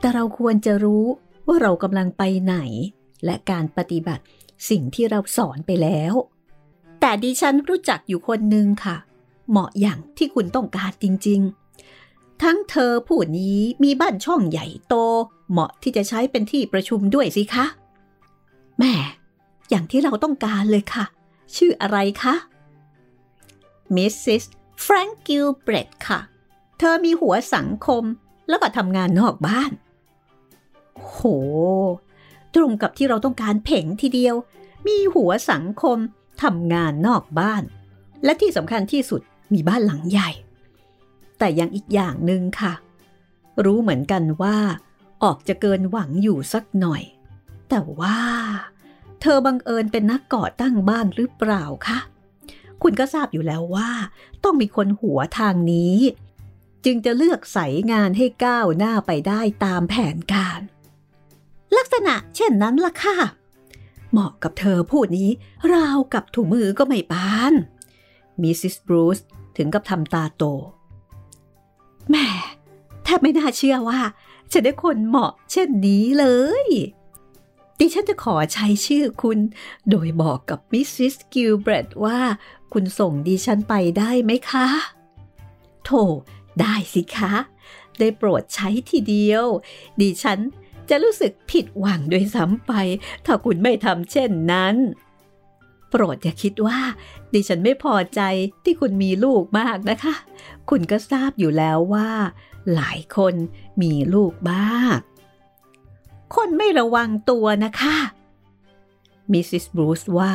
[0.00, 1.04] แต่เราควรจะรู้
[1.46, 2.56] ว่าเรากำลังไปไหน
[3.24, 4.24] และการปฏิบัติ
[4.70, 6.14] สิ่งที่เราสอนไปแล้ว
[7.00, 8.96] แต่ดิฉันรู้จักอยู่คนหนึ่งค่ะ
[9.50, 11.40] เหมาะอย่างที่คุณต้องการจริง
[11.92, 14.94] ๆ ทั้งเธอผู้นี้มีบ้านช่องใหญ่โต
[15.50, 17.66] เหมาะที่จะใช้เป็นที่ประชุมด้วยสิคะ
[18.78, 18.94] แม่
[19.70, 21.04] อย่างที่เราต้องการเลยค่ะ
[21.56, 22.34] ชื่ออะไรคะ
[23.96, 24.44] มิสซิส
[24.82, 26.20] แฟรงก์ กิลเบรดค่ะ
[26.92, 28.02] อมีหัวสังคม
[28.48, 29.70] แล้วก็ทำงานนอกบ้าน
[31.00, 31.20] โห
[32.54, 34.34] ตรงกับที่เราต้องการเผงทีเดียว
[34.86, 35.98] มีหัวสังคม
[36.42, 37.62] ทำงานนอกบ้าน
[38.24, 39.20] และที่สำคัญที่สุด
[39.52, 40.30] มีบ้านหลังใหญ่
[41.38, 42.72] แต่ยังอีกอย่างหนึ่งค่ะ
[43.64, 44.56] รู้เหมือนกันว่า
[45.22, 47.02] ออกจะเกินหวังอยู่สักหน่อย
[47.68, 48.18] แต่ว่า
[49.20, 51.98] เธอบังเอิญเป็นนักก่อตั้งบ้านหรือเปล่าคะ
[52.82, 53.90] คุณก็ทราบอยู่แล้วว่า
[54.44, 55.96] ต้องมีคนหัวทางนี้
[56.84, 60.60] จึงจะเลือกใส่งานให้ก้าวหน้าไปได้ตามแผนการ
[61.76, 63.16] ลักษณะเช่นนั้นล่ะค่ะ
[64.10, 65.30] เหมาะกับเธอพูดนี้
[65.72, 67.54] ราวกับถุงมือก็ไม่ปาน
[68.42, 69.18] มิสซิสบรูซ
[69.56, 70.44] ถึงกับทำตาโต
[72.10, 72.26] แม่
[73.04, 74.00] แทบไม่น่าเชื่อว่า
[74.52, 76.26] จะได้คนเหมาะเช่นนี้เล
[76.64, 76.66] ย
[77.78, 79.38] ดิฉันจะขอใช้ชื่อคุณ
[79.90, 82.18] โดยบอกกับมิสซิสกิลเบรดว่า
[82.72, 84.66] คุณส่งดิฉันไปได้ไหมคะ
[85.84, 85.90] โถ
[86.60, 87.34] ได้สิคะ
[87.98, 89.44] ได้โปรดใช้ทีเดียว
[90.00, 90.38] ดิฉัน
[90.88, 92.72] จะรู้สึกผิดหวังด้วยซ้ำไป
[93.26, 94.76] ถ้าคุณไม่ทำเช่นนั้น
[95.90, 96.78] โปรดอย่าคิดว่า
[97.32, 98.20] ดิฉันไม่พอใจ
[98.64, 100.14] ที่คุณมีลูกมากนะคะ
[100.70, 102.10] คุณก็ทราบอยู่แล้วว่า
[102.74, 103.34] หลายคน
[103.82, 105.00] มีลูกมาก
[106.36, 107.96] คนไม่ระวังตัวนะคะ
[109.32, 110.32] มิสซิสบรูซว่า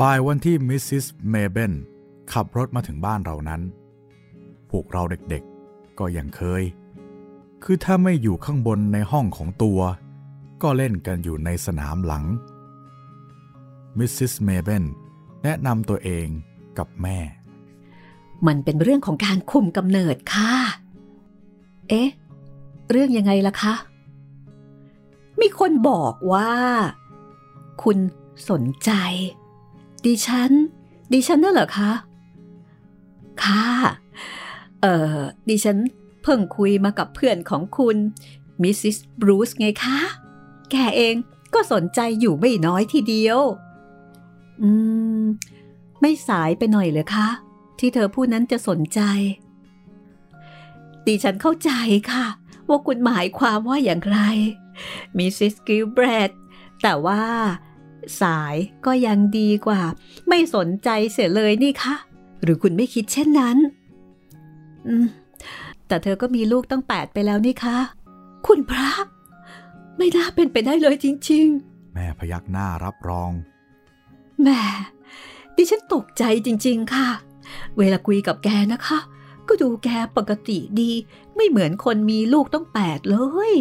[0.00, 1.72] บ่ายวันที่มิสซิสเมเบน
[2.32, 3.62] ขับรถมาถึงบ้านเรานั้น
[4.70, 6.62] พวกเราเด็กๆ ก็อย่างเคย
[7.62, 9.80] คือถ้าไม่อยู่ข้างบนในห้องของตัว
[10.62, 12.24] ก็เล่นกันอยู่ในสนามหลัง
[13.98, 14.84] มิสซิสเมเบน
[15.42, 16.26] แนะนำตัวเอง
[16.78, 17.18] กับแม่
[18.46, 20.52] มันเป็นเรื่องของการคุมกำเนิดค่ะ
[21.88, 22.10] เอ๊ะ
[22.90, 23.74] เรื่องยังไงล่ะคะ
[25.40, 26.52] มีคนบอกว่า
[27.82, 27.98] คุณ
[28.48, 28.92] สนใจ
[30.06, 30.52] ดิฉัน
[31.12, 31.92] ดิฉันน่ะเหรอคะ
[33.42, 33.66] ค่ะ
[34.80, 35.78] เอ่อ ดิฉัน
[36.22, 37.96] เพิ่งคุยมากับเพื่อนของคุณ
[38.62, 39.98] มิสซิสบรูซไงคะ
[40.70, 41.14] แกเอง
[41.54, 43.40] ก็สนใจอยู่ไม่น้อยทีเดียว
[44.62, 44.70] อื
[45.22, 45.24] ม
[46.00, 47.28] ไม่สายไปหน่อยเลยคะ
[47.78, 49.00] ที่เธอพูดนั้นจะสนใจ
[51.06, 51.70] ดิฉันเข้าใจ
[52.12, 52.26] ค่ะ
[52.68, 54.18] ว่าคุณหมายความว่าอย่างไร
[55.16, 56.30] มิสซิสกิลเบรด
[56.82, 57.22] แต่ว่า
[58.20, 59.80] สายก็ยังดีกว่า
[60.28, 61.94] ไม่สนใจเสียเลยนี่คะ
[62.42, 63.56] หรือคุณไม่คิดเช่นนั้น
[64.86, 65.06] อืม
[65.86, 67.78] แต่เธอก็มีลูกตั้งแปดไปแล้วนี่คะ
[68.46, 68.90] คุณพระ
[69.96, 73.30] ไม่น่าเป็นไปได้เลยจริง ๆ แม่พยักหน้ารับรอง
[74.42, 74.60] แม่
[75.56, 77.08] ดิฉันตกใจจริง ๆ ค่ะ
[77.78, 78.98] เวลาคุยกับแกนะคะ
[79.48, 80.90] ก็ดูแกปกติดี
[81.36, 83.16] ไม่เหมือนคนมีลูกตั้งแปดเล
[83.50, 83.52] ย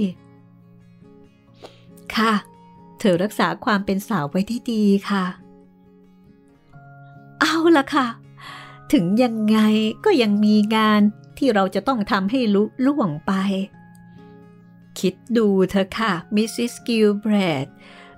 [2.15, 5.25] ค่ะเธอรักษาความเป็นสาวไว้ได้ดีค่ะ
[7.39, 8.07] เอาละค่ะ
[8.93, 9.57] ถึงยังไง
[10.05, 11.01] ก็ยังมีงาน
[11.37, 13.31] ที่เราจะต้องทำให้ลุล่วงไป
[14.99, 17.67] คิดดูเถอะค่ะ มิสซิสกิลเบรด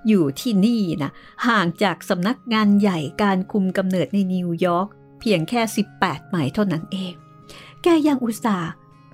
[0.08, 1.10] อยู่ที่นี่นะ
[1.46, 4.88] ห่างจากสำนักงานใหญ่การคุมกำเนิดในนิวยอร์ก
[5.20, 5.60] เพียงแค่
[5.94, 7.12] 18ไมล์เท่านั้นเอง
[7.82, 8.70] แกยังอุตส่าห์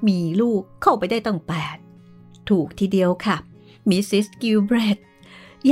[0.09, 1.41] มีลูกเข้าไปได้ตั้ง
[1.95, 3.37] 8 ถูกทีเดียวค่ะ
[3.89, 4.99] มิสซิสกิลเบรด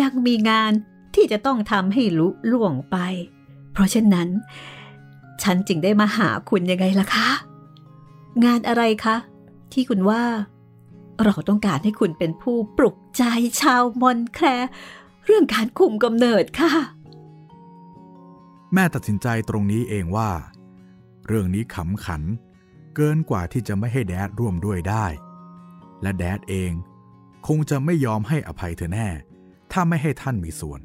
[0.01, 0.73] ยังมีงาน
[1.15, 2.97] ที่จะต้องทำให้ลุล่วงไป
[3.73, 4.29] เพราะฉะนั้น
[5.43, 7.29] ฉันจึงได้มาหาคุณยังไงล่ะคะ
[8.45, 9.17] งานอะไรคะ
[9.73, 10.23] ที่คุณว่า
[11.25, 13.23] เราต้องการให้คุณเป็นผู้ปลุกใจ
[13.61, 14.47] ชาวมอนแคลร์
[15.25, 16.73] เรื่องการคุมกำเนิดค่ะ
[18.75, 20.31] แม่ตัดสินใจตรงนี้เองว่า
[21.27, 22.23] เรื่องนี้ขำขัน
[22.97, 25.07] เกินกว่าที่จะไม่ให้แดดร่วมด้วยได้
[26.03, 26.73] และแดดเอง
[27.47, 29.09] คงจะไม่ยอมให้อภัยเธอแน่
[29.73, 30.81] ถ้าไม่ให้ท่านมีส่วน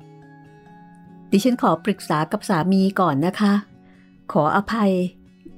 [1.32, 3.54] ดิฉันขอปรึกษากับสามีก่อนนะคะ
[4.32, 4.94] ขออภัย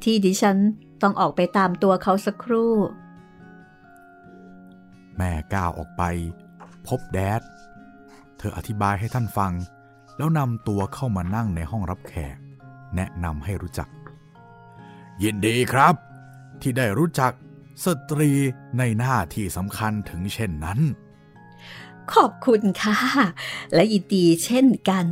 [0.04, 0.58] ที่ดิฉัน
[1.02, 2.74] ต้องออกไปตามตัวเขาสักครู่
[5.18, 6.04] แม่ก้าวออกไป
[6.88, 7.42] พบแดด
[8.38, 9.52] เธออธิบายให้ท่านฟัง
[10.18, 12.38] แล้วนำตัวเข้ามานั่งในห้องรับแขก
[12.96, 13.90] แนะนำให้รู้จัก
[15.24, 15.96] ยินดีครับ
[16.62, 17.34] ที่ได้รู้จัก
[17.86, 18.32] สตรี
[18.78, 20.80] ในหน้าที่สำคัญถึงเช่นนั้น
[22.14, 22.98] ขอบคุณค่ะ
[23.74, 25.06] และยินดีเช่นกัน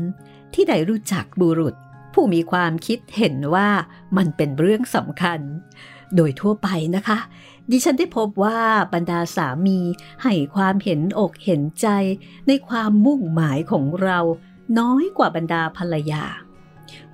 [0.53, 1.75] ที่ได้รู้จักบุรุษ
[2.13, 3.69] ผู้มีความคิดเห็นว่า
[4.17, 5.39] มันเป็นเรื่องสำคัญ
[6.15, 7.19] โดยทั่วไปนะคะ
[7.71, 8.59] ดิฉันได้พบว่า
[8.93, 9.79] บรรดาสามี
[10.23, 11.87] ให้ความเห็นอกเห็นใจ
[12.47, 14.19] ในความมุ่งหมายของเรา
[14.79, 16.23] น้อยกว่าบรรดาภรรยา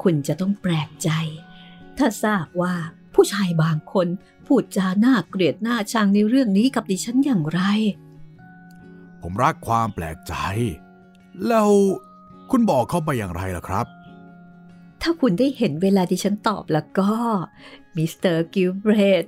[0.03, 1.09] คุณจะต้องแปลกใจ
[1.97, 2.75] ถ้าทราบว่า
[3.13, 4.07] ผู้ชายบางคน
[4.45, 7.61] พูดจาหน้าเกลียดหน้าชังในเรื่องนี้กับดิฉันอย่างไร
[9.23, 10.33] ผมรักความแปลกใจ
[11.47, 11.69] แล้ว
[12.51, 13.85] คุณบอกเขาไปอย่างไรล่ะครับ
[15.01, 17.09] ถ้าคุณได้เห็นเวลาดิฉันตอบแล้วก็
[17.95, 19.25] มิสเตอร์กิลเบรด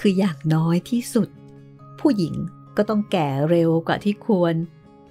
[0.00, 1.28] คืออย่างน้อยที่สุด
[2.00, 2.34] ผู้หญิง
[2.76, 4.54] ก็ต้องแก่เร็วกว่าที่ควร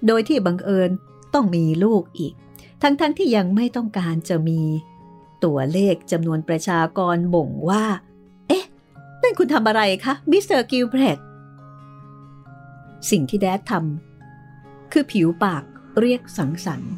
[0.06, 0.90] โดยที่บังเอิญ
[1.34, 2.34] ต้องมีลูกอีก
[2.82, 4.60] ทั้งๆที่ยังไม่ต้องการจะมี
[5.44, 7.84] ตัวเลขจำนวนประชากรบ่งว่า
[8.48, 8.64] เอ๊ะ
[9.22, 11.18] นั่นคุณทำอะไรคะมิสเตอร์กิลเบรด
[13.10, 15.64] สิ่งที่แด๊ดทำคือผิวปาก
[16.00, 16.94] เรียกสังสรรค์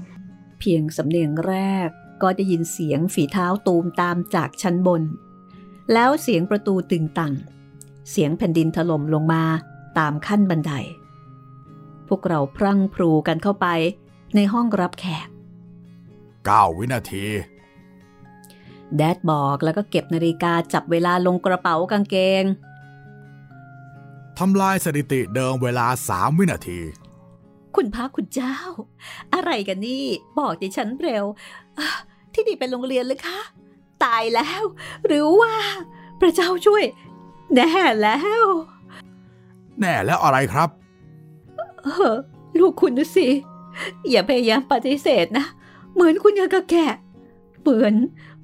[0.58, 1.54] เพียงสำเนียงแร
[1.86, 1.88] ก
[2.22, 5.02] ก็ได้ยินเสียงฝีเท้าตูมตามจากชั้นบน
[5.92, 7.32] แล้วเสียงประตูตึงตัง
[8.10, 9.44] เสียงแผ่นดินถล่มลงมา
[9.98, 10.72] ตามขั้นบันได
[12.08, 13.66] พวกเราพรั่งพรูกันเข้าไป
[14.34, 15.28] ในห้องรับแขก
[16.08, 17.26] 9 วินาที
[18.96, 22.44] แดดบอกแล้วก็เก็บนาฬิกาจับเวลาลงกระเป๋ากางเกง
[24.38, 26.78] ทำลายสถิติเดิมเวลา3วินาที
[27.76, 28.56] คุณพระคุณเจ้า
[29.34, 30.04] อะไรกันนี่
[30.38, 31.24] บอกดิฉันเร็ว
[32.32, 33.38] ที่นี่เป็นโรงเรียนเลยคะ
[34.04, 34.62] ตายแล้ว
[35.06, 35.54] หรือว่า
[36.20, 36.84] พระเจ้าช่วย
[37.54, 37.70] แน่
[38.02, 38.44] แล้ว
[39.80, 40.68] แน่แล้วอะไรครับ
[41.82, 42.14] เออ
[42.58, 43.28] ลูกคุณนะสิ
[44.10, 45.44] อย่าพยายามปฏิเสธนะ
[45.94, 46.94] เหมือนคุณยังกะแกะ
[47.62, 47.94] เหมือน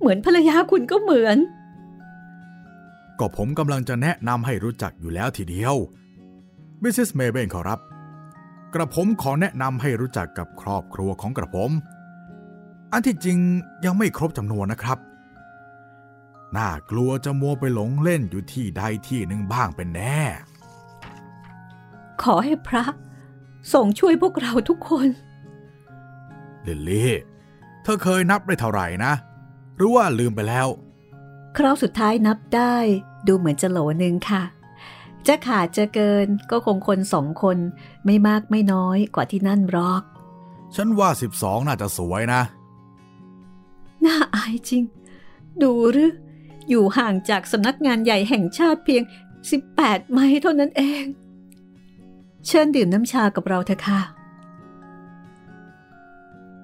[0.01, 1.37] เหมือนภรรยาคุณก็เหมือน
[3.21, 5.75] ก็ผมกำลังจะแนะนำให้รู้จักอยู่แล้วทีเดียว
[6.83, 7.81] มิสซิสเมเบนขอรับ
[8.75, 11.71] กระผมขอแนะนำให้รู้จักกับครอบครัวของกระผม
[12.93, 13.39] อันที่จริง
[13.85, 14.99] ยังไม่ครบจำนวนนะครับ
[16.57, 20.21] น่ากลัวจะมัวไปหลงเล่นอยู่ที่ใดที่หนึ่งบ้างเป็นแน่
[22.23, 22.85] ขอให้พระ
[23.73, 25.09] ทรงช่วยพวกเราทุกคน
[26.67, 27.13] ลิลลี่
[27.83, 29.13] เธอเคยนับได้เท่าไหร่นะ
[29.77, 30.69] หรือว่าลืมไปแล้ว
[31.57, 32.77] คราวสุดท้ายนับได้
[33.27, 34.43] ดูเหมือนจะโหลหนึ่งค่ะ
[35.27, 37.59] จะขาดจะเกินก็คงคนสองคน
[38.07, 40.03] ไม่มากไม่น้อยกว่าที่นั่นหรอก
[40.75, 42.43] ฉันว่า12น่าจะสวยนะ
[44.05, 44.83] น่าอายจริง
[45.63, 46.13] ดูหรือ
[46.69, 49.03] อยู่ห่างจากสำนักงานใหญ่แห่งชาติเพียง
[49.59, 51.05] 18 ไมล์เท่านั้นเอง
[52.47, 54.01] เชิญดื่มน้ำชากับเราเถอะค่ะ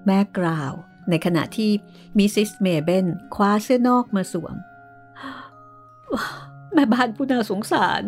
[0.05, 0.73] แม่กล่าว
[1.11, 1.71] ในขณะที่
[2.19, 4.57] มิสซิสเมเบนคว้าเสื้อนอกมาสวม
[6.77, 8.03] แม่บ้านผู้น่าสงสาร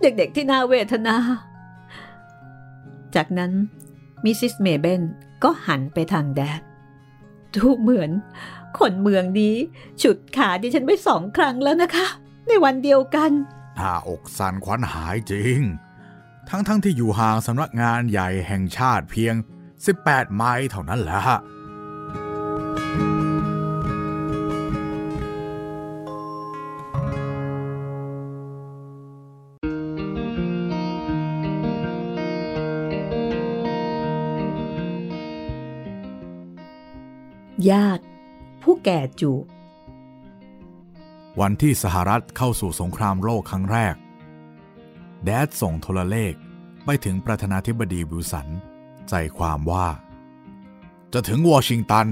[0.00, 1.16] เด็กๆที่น่าเวทนา
[3.14, 3.52] จากนั้น
[4.24, 5.02] มิสซิสเมเบน
[5.44, 6.60] ก็หันไปทาง Dad
[7.54, 8.10] ดูเหมือน
[8.78, 9.56] คนเมืองนี้
[10.02, 12.06] ฉุดขาดิฉันไปสองครั้งแล้วนะคะ
[12.48, 13.30] ในวันเดียวกัน
[13.76, 15.58] น่าอกสั่นขวัญหายจริง
[16.48, 19.34] ทั้งๆทที่อยู่ห่างสำนักงานใหญ่แห่งชาติเพียง
[19.84, 21.20] 18 ไมล์เท่านั้นแหละ
[37.70, 38.04] ญาติ
[38.62, 39.44] ผู้แก่จูบ
[41.40, 43.94] วันที่สหรัฐเข้าสู่สงครามโลกครั้งแรก
[45.24, 46.34] Dad ส่งโทรเลข
[46.84, 48.48] ไปถึงประธานาธิบดีวิลสัน
[49.08, 49.88] ใจความว่า
[51.12, 52.08] จะถึงวอชิงตัน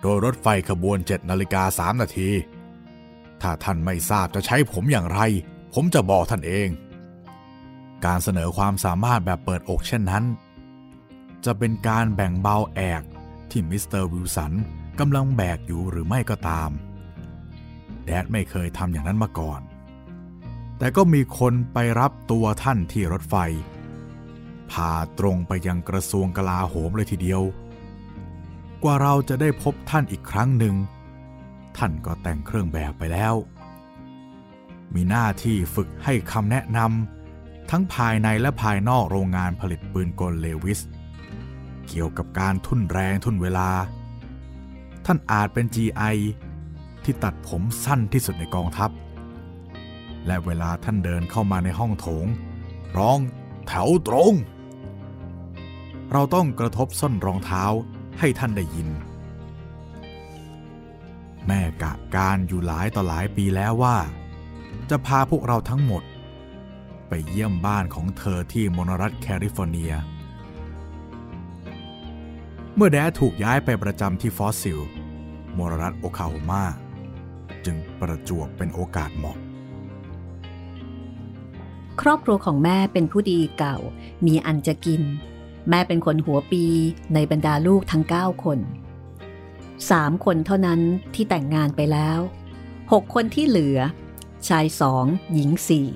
[0.00, 2.30] โดยรถไฟขบวน7นาฬิกา3นาที
[3.40, 5.20] ถ้าท่านไม่ทราบจะใช้ผมอย่างไร
[5.74, 6.68] ผมจะบอกท่านเอง
[8.04, 10.24] การเสนอความสามารถแบบเปิดอกเช่นนั้น
[11.44, 13.02] จะเป็นการแบ่งเบาแอก
[13.52, 14.52] ที่มิสเตอร์วิลสัน
[14.98, 16.70] กำลังแบกอยู่หรือไม่ก็ตาม
[18.04, 19.60] แดดไม่เคยทำอย่างนั้นมาก่อน
[20.78, 23.36] แต่ก็มีคนไปรับตัวท่านที่รถไฟ
[24.70, 27.42] พาตรงไปยังกระทรวงกลาโหมเลยทีเดียว
[28.82, 30.74] กว่าเราจะได้พบท่านอีกครั้งหนึ่ง
[31.76, 33.34] ท่านก็แต่งเครื่องแบบไปแล้ว
[34.94, 40.80] มีหน้าที่ฝึกให้คำแนะนำทั้งภายในและภายนอกโรงงานผลิตปืนกลเลวิส
[41.94, 43.70] เกี่ยวกับการทุ่นแรงทุ่นเวลา
[45.06, 46.16] ท่านอาจเป็น GI
[47.04, 48.90] ที่ตัดผมสั้นที่สุดในกองทัพ
[50.26, 52.26] และเวลาท่านเดินเข้ามาในห้องโถง
[52.96, 53.18] ร้อง
[53.66, 54.34] แถวตรง
[56.12, 57.64] เราต้องกระทบส้นรองเท้า
[58.18, 58.88] ให้ท่านได้ยิน
[61.46, 63.96] แม่กะการอยู่หลายต่อหลายปีแล้วว่า
[64.90, 66.02] จะพาพวกเราทั้งหมด
[67.08, 69.92] ไปเยี่ยมบ้านของเธอที่มนรัฐแคลิฟอร์เนีย
[72.76, 74.80] เมื่อแดถูกย้ายไปประจำที่ฟอสซิล
[75.56, 76.64] มรรัฐโอคาโฮมา
[77.64, 79.36] จึงประจวบเป็นโอกาสเหมาะ
[82.00, 83.76] ครอบครัวของแม่เป็นผู้ดีเก่า
[84.26, 85.02] มีอันจะกิน
[85.68, 86.64] แม่เป็นคนหัวปี
[87.14, 88.58] ในบรรดาลูกทั้ง 9 คน
[89.90, 90.80] สามคนเท่านั้น
[91.14, 92.18] ที่แต่งงานไปแล้ว
[92.92, 93.78] หกคนที่เหลือ
[94.48, 95.88] ชายสองหญิงสี่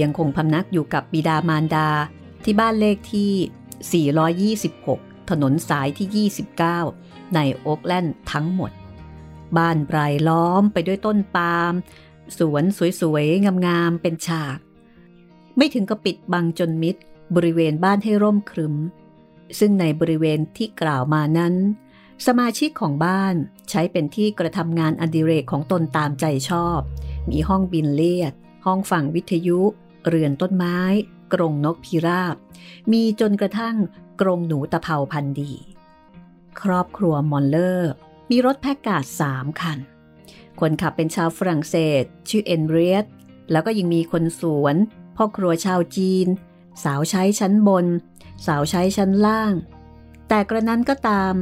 [0.00, 1.88] ยังคงพำนักอยู่กับบิดามารดา
[2.44, 4.06] ที่บ้านเลขที่
[4.70, 6.28] 426 ถนนสายที่
[6.82, 8.70] 29 ในโอ๊กแลนด์ทั้งหมด
[9.56, 11.74] บ้านรายล้อมไปด้วยต้นปาล์ม
[12.38, 12.64] สวน
[13.00, 14.58] สวยๆ งามๆ เป็นฉาก
[15.56, 16.96] ไม่ถึงกับปิดบังจนมิด
[17.36, 18.74] บริเวณบ้านให้ร่มครึม
[19.58, 21.54] ซึ่งในบริเวณที่กล่าวมานั้น
[22.26, 23.34] สมาชิกของบ้าน
[23.70, 26.80] ใช้เป็นที่กระทำงานอดิเรกของตนตามใจชอบ
[27.30, 28.32] มีห้องบินเลียด
[28.66, 29.60] ห้องฟังวิทยุ
[30.08, 30.78] เรือนต้นไม้
[31.32, 32.36] กรงนกพิราบ
[32.92, 33.76] มีจนกระทั่ง
[34.22, 35.52] กรงหนูตะเภาพันธุ์ดี
[36.62, 37.92] ครอบครัวมอลเลอร์
[38.30, 39.78] มีรถแพ็กการ์ดสามคัน
[40.60, 43.06] คนขับเป็นชาวฝรั่งเศส ชื่อเอนเรียต
[43.50, 44.76] แล้วก็ยังมีคนสวน
[45.16, 46.26] พ่อครัวชาวจีน
[46.84, 47.86] สาวใช้ชั้นบน
[48.46, 49.54] สาวใช้ชั้นล่าง
[50.28, 51.34] แต่กระนั้นก็ตาม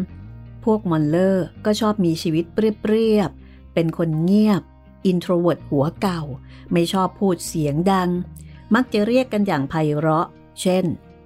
[0.65, 4.63] พวกมอลเลอร์ก็ชอบมีชีวิตเปรียบๆเป็นคนเงียบ
[5.07, 6.23] introvert หัวเก่า
[6.73, 8.11] ไม่ชอบพูดเสียงดัง
[8.75, 10.27] มักจะเรียกกันอย่างไพเราะ
[10.61, 10.85] เช่น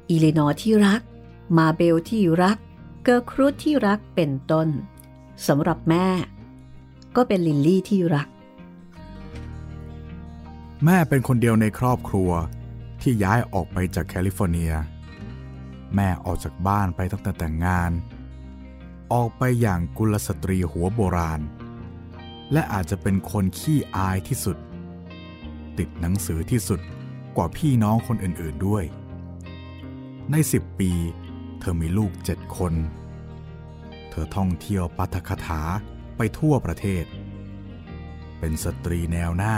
[0.09, 1.03] อีเลนอที่รัก
[1.57, 2.59] มาเบลที่รัก
[3.03, 4.69] เกอร์ทรูดที่รักเป็นต้น
[5.47, 6.09] สำหรับแม่
[7.17, 8.29] ก็เป็นลิลลี่ที่รัก
[10.85, 12.31] แม่เป็นคนเดียวในครอบครัว
[13.03, 14.73] ที่ย้ายออกไปจากแคลิฟอร์เนีย
[15.95, 17.91] แม่ออกจากบ้านไปตั้งแต่แต่งงาน
[19.13, 21.41] ออกไปอย่างกุลสตรีหัวโบราณ
[22.53, 24.57] และอาจจะเป็นคนขี้อายที่สุด
[25.79, 26.81] ติดหนังสือที่สุด
[27.37, 28.85] กว่าพี่น้องคนอื่นๆด้วย
[30.31, 30.93] ในสิบปี
[31.65, 32.75] ธอมีลูกเจ็ดคน
[34.11, 35.61] เธอท่องเที่ยวปัทคถา
[36.17, 37.05] ไปทั่วประเทศ
[38.39, 39.57] เป็นสตรีแนวหน้า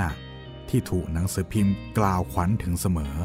[0.68, 3.16] ที่ถูกหนังสือพิมพ์กล่าวขวัญถึงเสมอ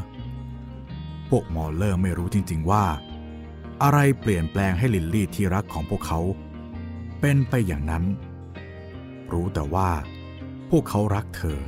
[1.30, 2.86] พวกมอลเลอร์ไม่รู้จริง ๆ ว่า
[3.84, 6.20] อะไรเปลี่ยนแปลงให้ลิลลี่ที่รักของพวกเขา
[7.20, 8.04] เป็นไปอย่างนั้น
[9.32, 9.90] รู้แต่ว่า
[10.70, 11.60] พวกเขารักเธอ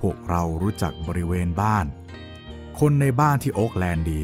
[0.00, 1.86] พวกเรารู้จักบริเวณบ้าน
[2.80, 4.22] คนในบ้านที่โอ๊กแลนด์ดี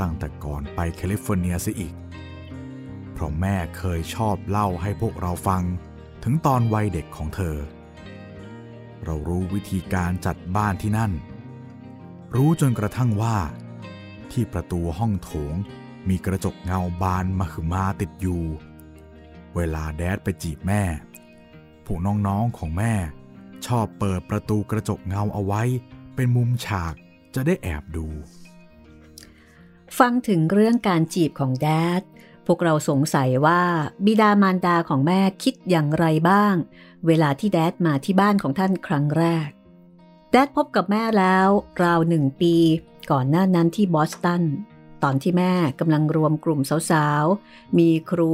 [0.00, 1.94] ตั้งแต่ก่อนไปแคลิฟอร์เนียซิอีก
[3.12, 5.62] เพราะแม่เคยชอบเล่าให้พวกเราฟัง
[6.22, 7.56] ถึงตอนวัยเด็กของเธอ
[9.04, 11.12] เรารู้วิธีการจัดบ้านที่นั่น
[12.36, 13.38] รู้จนกระทั่งว่า
[14.32, 15.54] ที่ประตูห้องโถง
[16.08, 18.42] มีกระจกเงาบานมาคือมาติดอยู่
[19.54, 20.82] เวลาแดดไปจีบแม่
[21.86, 22.94] พวกน้องๆของแม่
[23.66, 25.62] ชอบเปิดประตูกระจกเงาเอาไว้
[26.14, 26.94] เป็นมุมฉาก
[27.34, 28.06] จะได้แอบดู
[29.98, 31.68] ฟังถึงเรื่องการจีบของแด
[32.00, 32.02] ด
[32.46, 33.62] พวกเราสงสัยว่า
[34.04, 36.54] บิดามารดาของแม่คิดอย่างไรบ้าง
[37.06, 39.48] เวลาที่แดดมาที่บ้านของท่านครั้งแรก
[40.30, 41.48] Dad พบกับแม่แล้ว
[41.82, 42.54] ราวหนึ่งปี
[43.10, 44.42] ก่อนหน้านั้นที่บอสตัน
[45.02, 48.32] ตอนที่แม่กำลังรวมกลุ่มสาวๆ มีครู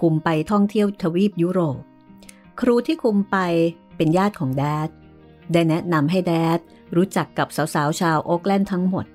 [0.00, 1.80] คุมไปท่องเที่ยวทวีปยุโรป
[2.60, 3.36] ครูที่คุมไป
[3.96, 4.88] เป็นญาติของ Dad
[5.52, 6.58] ได้แนะนำให้ Dad
[6.96, 9.06] รู้จักกับสาวๆ ชาวโอ๊กแลนด์ทั้งหมด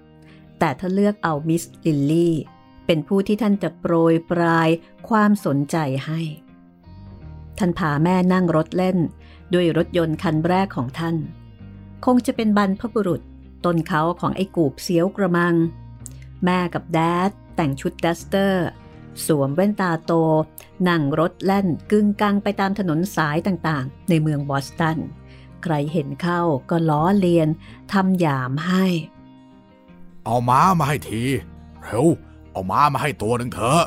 [0.60, 2.36] แต่ท่านเลือกเอามิสลิลลี่
[2.86, 4.70] เป็นผู้ที่ท่านจะโปรยปราย
[5.10, 6.22] ความสนใจให้
[7.58, 8.98] ท่านพาแม่นั่งรถเล่น
[9.54, 11.16] ด้วยรถยนต์คันแรกของท่าน
[12.06, 13.22] คงจะเป็นบรรพบุรุษ
[13.66, 15.56] ต้นเค้าของไอ้กูบเสียวกระมัง
[16.46, 18.68] แม่กับ Dad แต่งชุด duster
[19.26, 20.12] สวมแว่นตาโต
[20.90, 24.98] นั่งรถแล่นกึงกังไปตามถนนสายต่างๆ ในเมืองบอสตัน
[25.64, 27.50] ใครเห็นเข้าก็ล้อเลียน
[27.94, 28.86] ทำหยามให้
[30.30, 31.24] เอาม้ามาให้ที
[31.84, 32.06] เร็ว
[32.52, 33.84] เอาม้ามาให้ตัวหนึ่งเถอะ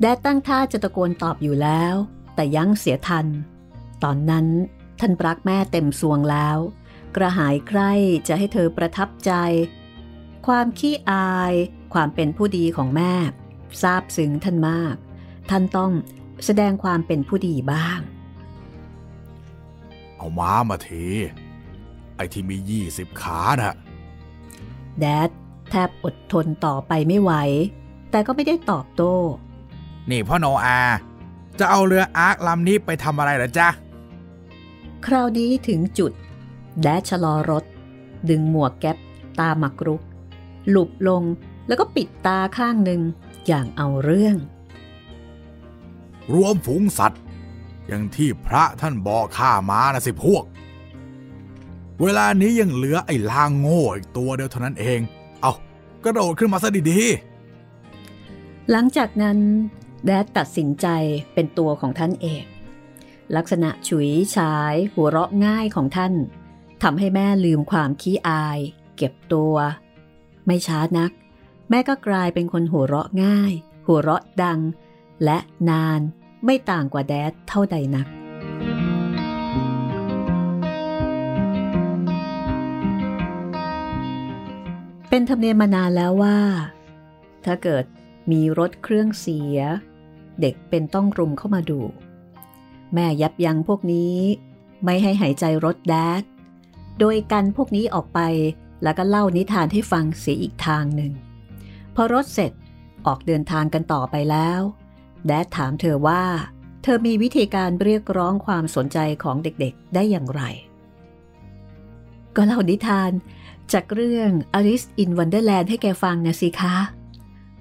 [0.00, 1.94] แดดตั้งท่าจะตะโกนตอบอยู่แล้ว
[2.34, 3.26] แต่ยั้งเสียทัน
[4.04, 4.46] ตอนนั้น
[5.00, 6.58] ท่านรักแม่เต็มสวงแล้ว
[7.16, 7.92] กระหายใคร่
[8.28, 9.32] จะให้เธอประทับใจ
[10.46, 11.54] ความขี้อาย
[11.94, 13.14] ความเป็นผู้ดีของแม่
[13.80, 14.94] ซาบซึ้งท่านมาก
[15.50, 15.92] ท่านต้อง
[16.44, 18.00] แสดงความเป็นผู้ดีบ้าง
[20.16, 21.06] เอาม้ามาที
[22.16, 23.76] ไอ้ที่มียี่สิบขาน่ะ
[25.00, 25.30] แดด
[25.70, 27.32] แทบอดทนต่อไปไม่ไหว
[28.10, 29.14] แต่ก็ไม่ได้ตอบโต้
[30.10, 30.78] นี่พ่อโนอา
[31.58, 33.68] จะเอาเรืออาร์คลำนี้ไปทำอะไรเหรอจ๊ะ
[35.06, 36.12] คราวนี้ถึงจุด
[36.82, 37.64] แดดชะลอรถ
[38.28, 38.96] ดึงหมวกแก๊ป
[39.38, 40.02] ตาหมักรุก
[40.70, 41.22] หลุบลง
[41.66, 43.00] แล้วก็ปิดตาข้างหนึ่ง
[43.46, 44.36] อย่างเอาเรื่อง
[46.32, 47.22] รวมฝูงสัตว์
[47.86, 50.44] อย่างที่พระท่านบอกข้ามานะสิพวก
[52.02, 55.00] เวลานี้ยังเหลือไอ้ลางโง่อีกตัวเดียวเท่านั้นเอง
[55.42, 55.52] เอา
[56.04, 59.38] กระโดดขึ้นมาซะดีๆ หลังจากนั้น
[60.06, 60.86] แดดตัดสินใจ
[61.34, 62.44] เป็นตัวของท่านเอง
[63.36, 66.14] ลักษณะฉุยฉายหัวเราะง่ายของท่าน
[66.82, 68.58] ทำให้แม่ลืมความขี้อาย
[68.96, 69.54] เก็บตัว
[70.46, 71.10] ไม่ช้านัก
[71.70, 73.52] แม่ก็กลายเป็นคนหัวเราะง่าย
[73.86, 74.60] หัวเราะดัง
[75.24, 75.38] และ
[75.70, 76.00] นาน
[76.44, 78.06] ไม่ต่างกว่าแดดเท่าใดนัก
[85.16, 86.38] เป็นธรรมเนียมมานานแล้วว่า
[87.44, 87.84] ถ้าเกิด
[88.32, 89.58] มีรถเครื่องเสีย
[90.40, 91.80] เด็กเป็นต้องรุมเข้ามาดู
[92.94, 94.16] แม่ยับยั้งพวกนี้
[94.84, 96.22] ไม่ให้หายใจรถแดด
[96.98, 98.20] โดยกันพวกนี้ออกไป
[98.82, 101.12] แล้วก็เล่านิทานให้ฟังเสียอีกทางหนึ่ง
[101.94, 102.52] พอรถเสร็จ
[103.06, 104.60] ออกเดินทางกันต่อไปแล้ว
[105.26, 106.24] แดดถามเธอว่า
[106.82, 110.42] เธอมีวิธีการเรียกร้องความสนใจของเด็กๆได้อย่างไร
[112.36, 113.12] ก็เล่านิทาน
[113.72, 116.76] จากเรื่อง Alice in Wonderland ให้แกฟังนะสิคะ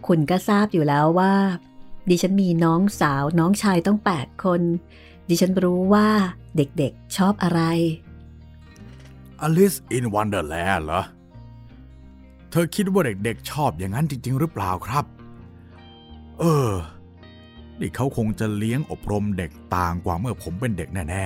[0.07, 1.33] คุณก็ทราบอยู่แล้วว่า
[2.09, 4.61] ดิฉันมีน้องสาวน้องชายต้องแปดคน
[5.29, 6.07] ดิฉันรู้ว่า
[6.57, 7.61] เด็กๆชอบอะไร
[9.45, 11.01] Alice in Wonderland เหรอ
[12.49, 15.05] เธอคิดว่าเด็กๆชอบอย่างนั้นจริง ๆ หรือเปล่าครับ
[16.39, 16.71] เออ
[17.79, 21.25] นี่เขาคงจะเลี้ยงอบรมเด็กต่างกว่าเมื่อผมเป็นเด็กแน่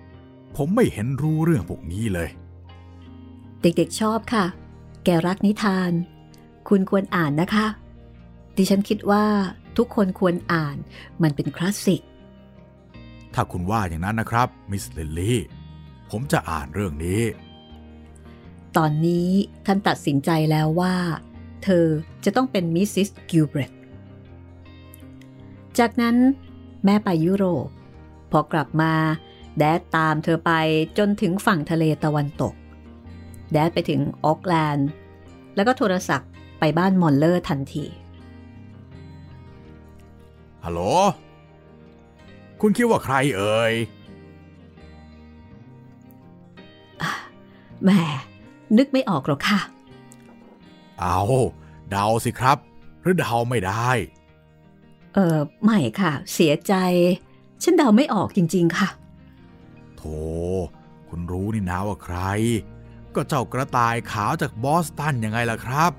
[0.00, 2.28] ๆ ผมไม่เห็นรู้เรื่องพวกนี้เลย
[3.64, 4.44] เด็กๆชอบค่ะ
[5.04, 5.90] แกรักนิทาน
[6.68, 7.66] คุณควรอ่านนะคะ
[8.56, 9.24] ดิฉันคิดว่า
[9.76, 10.76] ทุกคนควรอ่าน
[11.22, 12.02] มันเป็นคลาสสิก
[13.34, 15.38] ถ้าคุณว่าอย่างนั้นนะครับ มิสลิลลี่
[16.10, 17.22] ผมจะอ่านเรื่องนี้
[18.76, 19.28] ตอนนี้
[19.66, 20.94] ท่านตัดสินใจแล้วว่า
[21.64, 21.86] เธอ
[22.24, 23.72] จะต้องเป็นมิสซิสกิลเบรธ
[25.78, 26.16] จากนั้น
[26.84, 27.68] แม่ไปยุโรป
[28.30, 28.92] พอกลับมา
[29.58, 30.52] Dad ตามเธอไป
[30.98, 32.54] จนถึงฝั่งทะเลตะวันตก
[33.54, 34.88] Dad ไปถึงโอ๊กแลนด์
[35.54, 37.84] แล้วก็โทรศัพท์ไปบ้านมอลเลอร์ทันที
[40.64, 40.80] ฮัลโหล
[42.60, 43.72] คุณคิดว่าใครเอ่ย
[47.82, 47.90] แหม
[48.78, 49.60] นึกไม่ออกหรอกค่ะ
[51.00, 51.20] เอา
[51.90, 52.58] เดาสิครับ
[53.02, 53.90] หรือเดาไม่ได้
[55.14, 56.74] เออไม่ค่ะ เสียใจ
[57.62, 58.88] ฉันเดาไม่ออกจริง ๆ ค่ะ
[59.96, 60.18] โธ่
[61.08, 62.18] คุณรู้นี่นะว่าใคร
[63.16, 65.92] ก็เจ้ากระต่ายขาวจากบอสตันยังไงล่ะครับ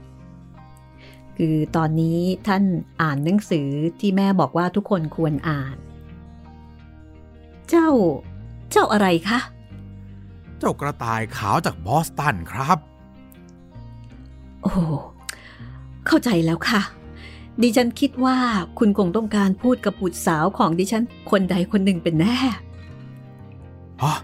[1.38, 2.64] คือตอนนี้ท่าน
[3.02, 3.68] อ่านหนังสือ
[4.00, 5.76] ที่แม่บอกว่าทุกคนควรอ่าน
[7.70, 7.90] เจ้า
[8.72, 9.40] เจ้าอะไรคะ
[10.60, 12.78] เจ้ากระต่ายขาวจากบอสตันครับ
[14.64, 14.74] โอ้
[16.08, 16.82] เข้าใจแล้วค่ะ
[17.62, 18.38] ดิฉันคิดว่า
[18.80, 22.38] คุณคงต้องการพูดกับบุตรสาวของดิฉันคนใดคนหนึ่งเป็นแน่
[24.04, 24.16] ฮะ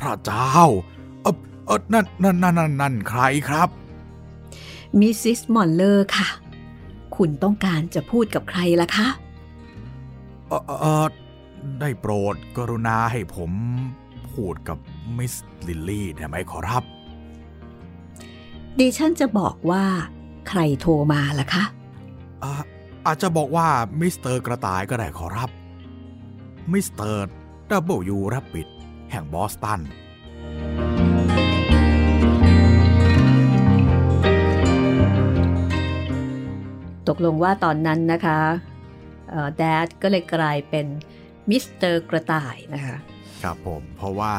[0.00, 0.54] พระเจ้า
[1.66, 3.68] เออเออนั่นนั่นนั่นนั่นนั่นใครครับ
[5.00, 6.28] มิสซิสมอลเลอร์ค่ะ
[7.16, 9.08] คุณต้องการจะพูดกับใครล่ะคะ
[10.48, 11.06] เออเออเออ
[11.80, 13.52] ได้โปรดกรุณาให้ผม
[14.32, 14.78] พูดกับ
[15.18, 15.34] มิส
[15.66, 16.84] ลิลลี่ได้ไหมขอรับ
[18.78, 19.84] ดิฉันจะบอกว่า
[20.48, 21.64] ใครโทรมาล่ะคะ
[22.42, 22.52] อ่า
[23.06, 23.66] อาจจะบอกว่า
[24.00, 25.50] มิสเตอร์กระต่ายก็ได้ขอรับ
[26.72, 27.24] มิสเตอร์
[27.70, 28.68] W Rabbit
[29.10, 29.80] แห่งบอสตัน
[37.10, 38.38] ตกลงว่าตอนนั้นนะคะ
[39.56, 40.86] Dad ก็เลยกลายเป็น
[41.50, 42.96] มิสเตอร์กระต่ายนะคะ
[43.42, 44.32] ครับผมเพราะว่า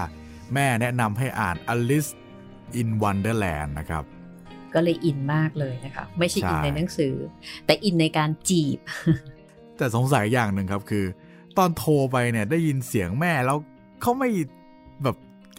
[0.54, 2.12] แม่แนะนำให้อ่าน Alice
[2.82, 4.04] in Wonderland นะครับ
[4.74, 7.16] ก็เลยอินมากเลยนะคะ ไม่ใช่ใช่อินในหนังสือ
[7.66, 8.80] แต่อินในการจีบ
[9.78, 11.06] แต่สงสัยอย่างหนึ่งครับคือ
[11.58, 13.58] ตอนโทรไปเนี่ยได้ยินเสียงแม่แล้ว
[14.02, 14.30] เขาไม่
[15.04, 15.16] แบบ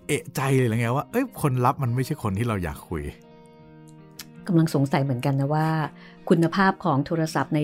[0.06, 3.04] เอะใจเลยหรือไงว่าเอ้ยคนรับมันไม่ใช่คนที่เราอยากคุย
[4.46, 5.68] กำลังสงสัยเหมือนกันนะว่า
[6.32, 7.60] คุณภาพของโทรศัพท์ใน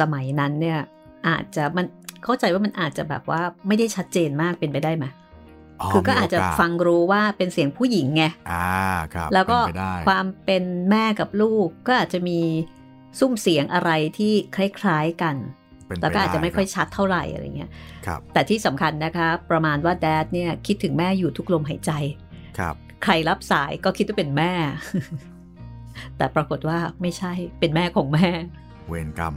[0.00, 0.78] สมัยนั้นเนี่ย
[1.28, 1.86] อาจจะมัน
[2.24, 5.06] เข้าใจว่ามันอาจจะแบบว่าไม่ได้ชัดเจนมากเป็นไปได้ไหม
[5.92, 8.68] คือก็อาจจะมีโกสฟังรู้ว่าเป็นเสียงผู้หญิงไงอ่า
[9.14, 12.40] ครับแล้วก็เป็นไปได้ความเป็นแม่กับลูกก็อาจจะมี
[13.18, 15.36] ซุ้มเสียงอะไรที่คล้ายๆกัน
[15.86, 17.70] เป็นปแล้วก็อาจจะไม่ค่อยด้ชัดเท่าไหร่อะไรเงี้ย
[18.06, 21.92] ครับแต่ที่สำคัญนะคะ ประมาณว่าแดดเนี่ยคิดถึงแม่อยู่ทุกลมหายใจ
[22.58, 22.74] ครับ
[23.04, 24.52] ใครรับสายก็คิดว่าเป็นแม่
[26.16, 28.28] แต่ปรากฏว่าไม่ใช่เป็นแม่ของแม่
[28.88, 29.36] เวรกรรม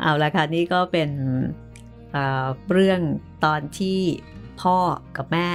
[0.00, 1.10] เอาละค่ะนี่ก็เป็น
[2.12, 3.00] เอ่อเรื่อง
[3.44, 4.00] ตอนที่
[4.62, 4.76] พ่อ
[5.16, 5.48] กับแม่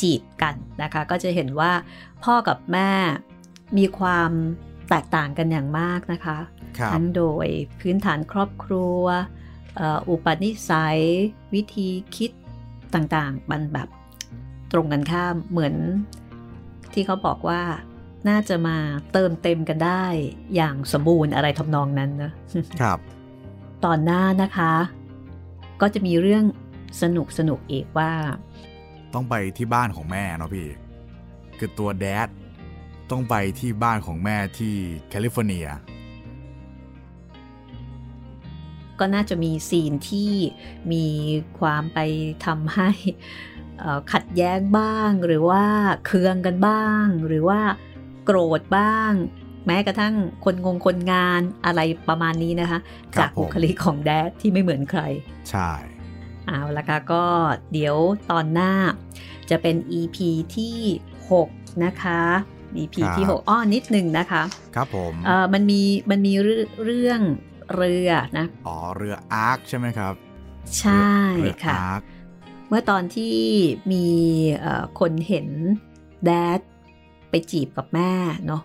[0.00, 1.72] จีบกันนะคะ ก็จะเห็นว่า
[2.24, 2.90] พ่อกับแม่
[3.78, 4.30] มีความ
[4.88, 6.38] แตกต่างกันอย่างมากนะคะ
[6.78, 7.46] ครับทั้งโดย
[7.80, 9.00] พื้นฐานครอบครัว
[9.76, 11.00] เอ่ออุปนิสัย
[11.54, 12.30] วิธีคิด
[12.94, 13.88] ต่างๆ มันแบบ
[14.72, 15.74] ตรงกันข้ามเหมือน
[16.92, 17.62] ที่เขาบอกว่า
[18.28, 18.76] น่าจะมา
[19.12, 20.04] เติมเต็มกันได้
[20.54, 22.32] อย่างสมบูรณ์อะไรทำนองนั้นนะ
[22.80, 22.98] ครับ
[23.84, 24.72] ตอนหน้านะคะ
[25.80, 26.44] ก็จะมีเรื่อง
[27.02, 28.12] สนุกสนุกอีกว่า
[29.14, 30.68] ต้องไปที่บ้านของแม่เนาะพี่
[31.58, 32.28] คือตัวแดด
[33.10, 34.74] ต้องไปที่บ้านของแม่ที่
[35.08, 35.66] แคลิฟอร์เนีย
[38.98, 40.30] ก็น่าจะมีซีนที่
[40.92, 41.06] มี
[41.58, 41.98] ความไป
[42.44, 42.90] ทำให้
[44.12, 45.64] ขัดแย้งบ้างหรือว่า
[46.06, 47.60] เคืองกันบ้าง หรือว่า
[48.24, 49.12] โกรธบ้าง
[49.66, 50.14] แม้กระทั่ง
[50.44, 52.78] คนงงคนงานอะไรประมาณนี้นะคะ
[53.20, 55.02] จากบุคลิกของแดดที่ไม่เหมือนใคร
[55.50, 55.70] ใช่
[56.46, 57.24] เอาละค่ะก็
[57.72, 57.96] เดี๋ยว
[58.30, 58.72] ตอนหน้า
[59.50, 60.16] จะเป็น EP
[60.56, 60.78] ที่
[61.30, 62.22] 6 นะคะ
[62.78, 64.42] EP ที่6อ้อนิดหนึ่งนะคะ
[64.76, 67.20] ครับผมเอ่อมันมีมันมีเรื่อง
[67.74, 70.14] เรือนะ อ๋อ เรืออาร์คใช่ไหมครับ
[70.80, 71.12] ใช่
[71.64, 72.02] ค่ะอาร์ค
[72.68, 73.38] เมื่อตอนที่
[73.92, 74.06] มี
[75.00, 75.48] คนเห็น
[76.24, 76.60] แดด
[77.34, 78.12] ไปจีบกับแม่
[78.46, 78.62] เนาะ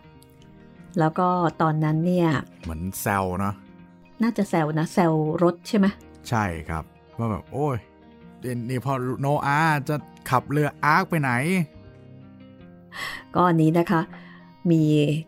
[0.99, 1.27] แล้วก็
[1.61, 2.29] ตอนนั้นเนี่ย
[2.63, 3.55] เหมือนแซวเนาะ
[4.21, 5.13] น่าจะแซวนะแซว
[5.43, 5.87] รถใช่ไหม
[6.29, 6.83] ใช่ครับ
[7.17, 7.77] ว่าแบบโอ้ย
[8.69, 9.59] นี่พอโนอา
[9.89, 9.95] จะ
[10.29, 11.31] ขับเรืออาร์คไปไหน
[13.35, 14.01] ก็อันนี้นะคะ
[14.71, 14.83] มี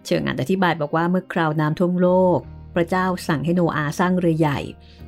[0.05, 2.39] เชิงอ่านอธิบายบอกว่าเมื่อคราวน้ำท่วมโลก
[2.75, 4.59] พระเจ้าสั่งให้โนอาสร้างเรือใหญ่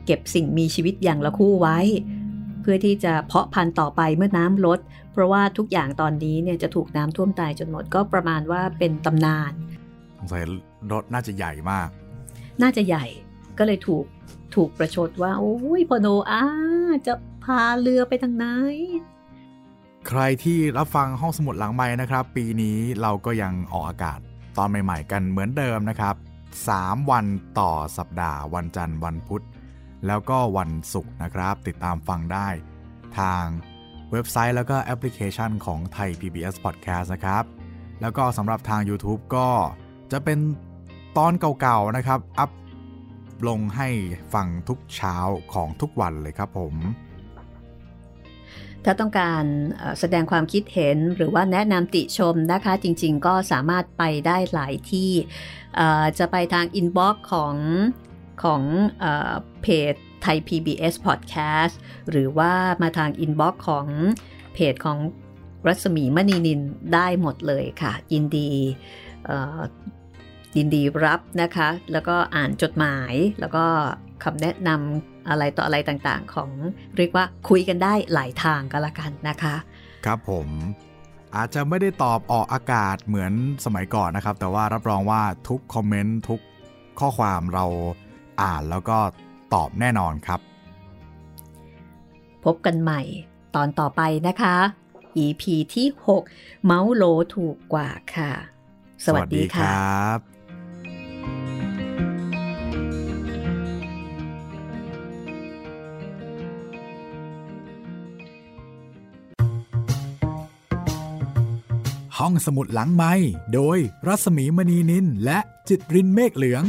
[0.06, 1.78] เก็บสิ่งมีชีวิตอย่างละคู่ไว้
[2.64, 4.80] เพื่อที่จะเพาะพันธุ์ต่อไปเมื่อน้ำลด
[5.12, 9.52] เพราะว่าทุกอย่างตอนนี้เนี่ยจะถูกน้ำท่วมตายจนหมดก็ประมาณว่าเป็นตำนาน
[10.18, 10.44] สงสัย
[10.92, 11.90] รถน่าจะใหญ่มาก
[12.62, 13.06] น่าจะใหญ่
[13.58, 14.06] ก็เลยถูก
[14.56, 16.44] ถูกประชดว่า โอ้ยพอโนอา
[17.08, 18.46] จะพาเรือไปทางไหน
[20.08, 24.20] ใครที่รับฟังห้องสมุดหลังไม้นะครับ ปีนี้เราก็ยังออกอากาศ
[24.58, 26.16] ตอนใหม่ ๆ กันเหมือนเดิมนะครับ
[26.64, 27.26] 3 วัน
[27.60, 29.44] ต่อสัปดาห์ วันจันทร์วันพุธ
[30.08, 32.48] แล้วก็วันศุกร์นะครับ ติดตามฟังได้
[33.20, 33.46] ทาง
[34.12, 37.44] เว็บไซต์แล้วก็แอปพลิเคชันของไทย PBS Podcast นะครับ
[38.02, 39.50] แล้วก็สำหรับทาง YouTube ก็
[40.12, 40.40] จะเป็น
[41.18, 42.52] ตอนเก่าๆนะครับ อัพ
[43.48, 43.90] ลงให้
[44.34, 45.16] ฟังทุกเช้า
[45.54, 46.76] ของทุกวันเลยครับผม
[48.86, 49.44] ถ้าต้องการ
[50.00, 55.12] แสดงความคิดเห็นหรือว่าแนะนำติชมนะคะ จริงๆ ก็สามารถไปได้หลายที่
[56.20, 57.56] จะไปทาง inbox ของ
[58.44, 58.62] ของ
[59.62, 61.74] เพจไทย PBS Podcast
[62.10, 63.88] หรือว่ามาทาง inbox ของ
[64.54, 64.98] เพจของ
[65.68, 66.62] รัศมีมณีนิล
[66.94, 68.50] ได้หมดเลยค่ะ ยินดี
[70.58, 73.66] ยินดีรับนะคะ แล้วก็อ่านจดหมาย แล้วก็
[74.24, 76.52] คำแนะนำอะไรต่ออะไรต่างๆ ของ
[76.98, 79.56] เรียกว่าคุยกันได้หลายทางก็แล้วกันนะคะ
[80.06, 80.48] ครับผม
[81.36, 83.34] อาจจะไม่ได้ตอบออกอากาศเหมือน
[83.66, 86.42] สมัยก่อนนะครับ แต่ว่ารับรองว่าทุกคอมเมนต์ทุก
[87.00, 87.66] ข้อความเรา
[88.42, 88.98] อ่านแล้วก็
[89.54, 90.40] ตอบแน่นอนครับ
[92.44, 93.02] พบกันใหม่
[93.56, 94.56] ตอนต่อไปนะคะ
[95.24, 95.44] EP
[95.76, 95.88] ที่
[96.26, 97.04] 6 เมาส์โล
[97.36, 98.32] ถูกกว่าค่ะ
[99.06, 99.72] สวัสดีค่ะ
[112.20, 113.14] ห้องสมุดหลังไม้
[113.54, 113.78] โดย
[114.08, 116.64] รัสมีมณีนินและจิตรินเมฆเหลือง